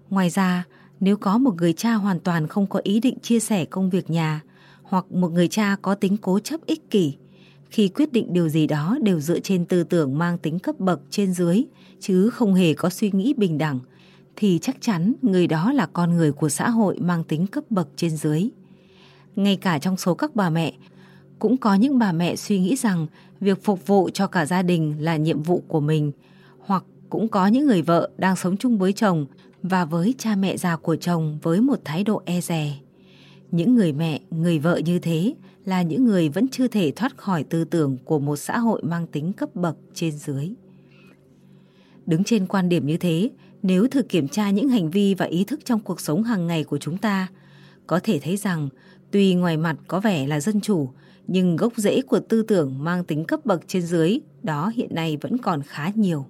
[0.09, 0.63] Ngoài ra,
[0.99, 4.09] nếu có một người cha hoàn toàn không có ý định chia sẻ công việc
[4.09, 4.41] nhà
[4.83, 7.13] hoặc một người cha có tính cố chấp ích kỷ,
[7.69, 11.01] khi quyết định điều gì đó đều dựa trên tư tưởng mang tính cấp bậc
[11.09, 11.63] trên dưới
[11.99, 13.79] chứ không hề có suy nghĩ bình đẳng
[14.35, 17.87] thì chắc chắn người đó là con người của xã hội mang tính cấp bậc
[17.95, 18.49] trên dưới.
[19.35, 20.73] Ngay cả trong số các bà mẹ,
[21.39, 23.07] cũng có những bà mẹ suy nghĩ rằng
[23.39, 26.11] việc phục vụ cho cả gia đình là nhiệm vụ của mình
[26.59, 29.25] hoặc cũng có những người vợ đang sống chung với chồng
[29.63, 32.73] và với cha mẹ già của chồng với một thái độ e dè.
[33.51, 35.33] Những người mẹ, người vợ như thế
[35.65, 39.07] là những người vẫn chưa thể thoát khỏi tư tưởng của một xã hội mang
[39.07, 40.49] tính cấp bậc trên dưới.
[42.05, 43.29] Đứng trên quan điểm như thế,
[43.61, 46.63] nếu thử kiểm tra những hành vi và ý thức trong cuộc sống hàng ngày
[46.63, 47.27] của chúng ta,
[47.87, 48.69] có thể thấy rằng
[49.11, 50.89] tuy ngoài mặt có vẻ là dân chủ,
[51.27, 55.17] nhưng gốc rễ của tư tưởng mang tính cấp bậc trên dưới đó hiện nay
[55.21, 56.25] vẫn còn khá nhiều.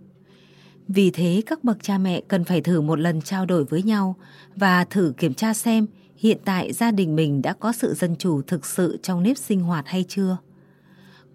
[0.87, 4.15] Vì thế các bậc cha mẹ cần phải thử một lần trao đổi với nhau
[4.55, 5.85] và thử kiểm tra xem
[6.17, 9.61] hiện tại gia đình mình đã có sự dân chủ thực sự trong nếp sinh
[9.61, 10.37] hoạt hay chưa.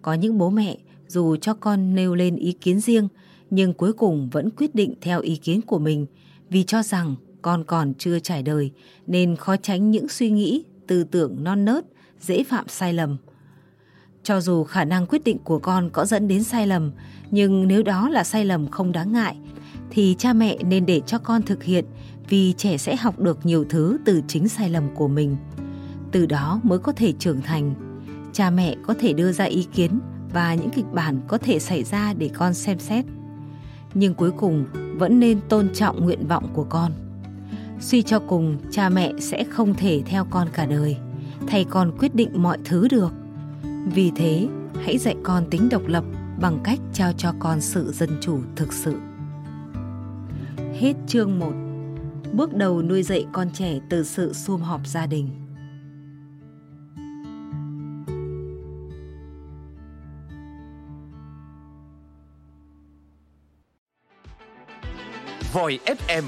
[0.03, 0.76] Có những bố mẹ
[1.07, 3.09] dù cho con nêu lên ý kiến riêng
[3.51, 6.07] nhưng cuối cùng vẫn quyết định theo ý kiến của mình
[6.51, 8.70] vì cho rằng con còn chưa trải đời
[9.07, 11.84] nên khó tránh những suy nghĩ, tư tưởng non nớt,
[12.20, 13.16] dễ phạm sai lầm.
[14.23, 16.93] Cho dù khả năng quyết định của con có dẫn đến sai lầm
[17.31, 19.37] nhưng nếu đó là sai lầm không đáng ngại
[19.91, 21.85] thì cha mẹ nên để cho con thực hiện
[22.29, 25.37] vì trẻ sẽ học được nhiều thứ từ chính sai lầm của mình.
[26.12, 27.75] Từ đó mới có thể trưởng thành.
[28.33, 30.01] Cha mẹ có thể đưa ra ý kiến
[30.33, 33.05] và những kịch bản có thể xảy ra để con xem xét.
[33.95, 34.64] Nhưng cuối cùng
[34.99, 36.93] vẫn nên tôn trọng nguyện vọng của con.
[37.81, 40.97] Suy cho cùng, cha mẹ sẽ không thể theo con cả đời,
[41.47, 43.12] thầy con quyết định mọi thứ được.
[43.95, 44.49] Vì thế,
[44.84, 46.05] hãy dạy con tính độc lập
[46.41, 48.95] bằng cách trao cho con sự dân chủ thực sự.
[50.80, 51.53] Hết chương 1.
[52.32, 55.28] Bước đầu nuôi dạy con trẻ từ sự sum họp gia đình.
[65.53, 66.22] vòi FM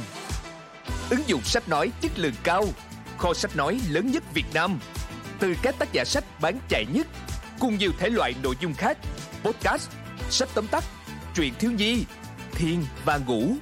[1.10, 2.64] Ứng dụng sách nói chất lượng cao
[3.18, 4.78] Kho sách nói lớn nhất Việt Nam
[5.38, 7.06] Từ các tác giả sách bán chạy nhất
[7.60, 8.98] Cùng nhiều thể loại nội dung khác
[9.42, 9.90] Podcast,
[10.30, 10.84] sách tóm tắt,
[11.34, 12.04] truyện thiếu nhi,
[12.52, 13.54] thiên và ngủ.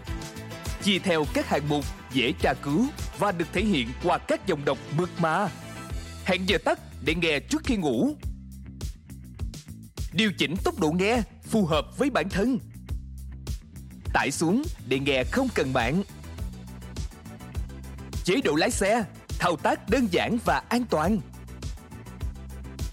[0.83, 2.87] Chia theo các hạng mục dễ tra cứu
[3.19, 5.49] Và được thể hiện qua các dòng đọc mượt mà.
[6.25, 8.17] Hẹn giờ tắt để nghe trước khi ngủ.
[10.13, 12.59] Điều chỉnh tốc độ nghe phù hợp với bản thân.
[14.13, 16.03] Tải xuống để nghe không cần mạng.
[18.25, 19.05] Chế độ lái xe
[19.39, 21.21] Thao tác đơn giản và an toàn.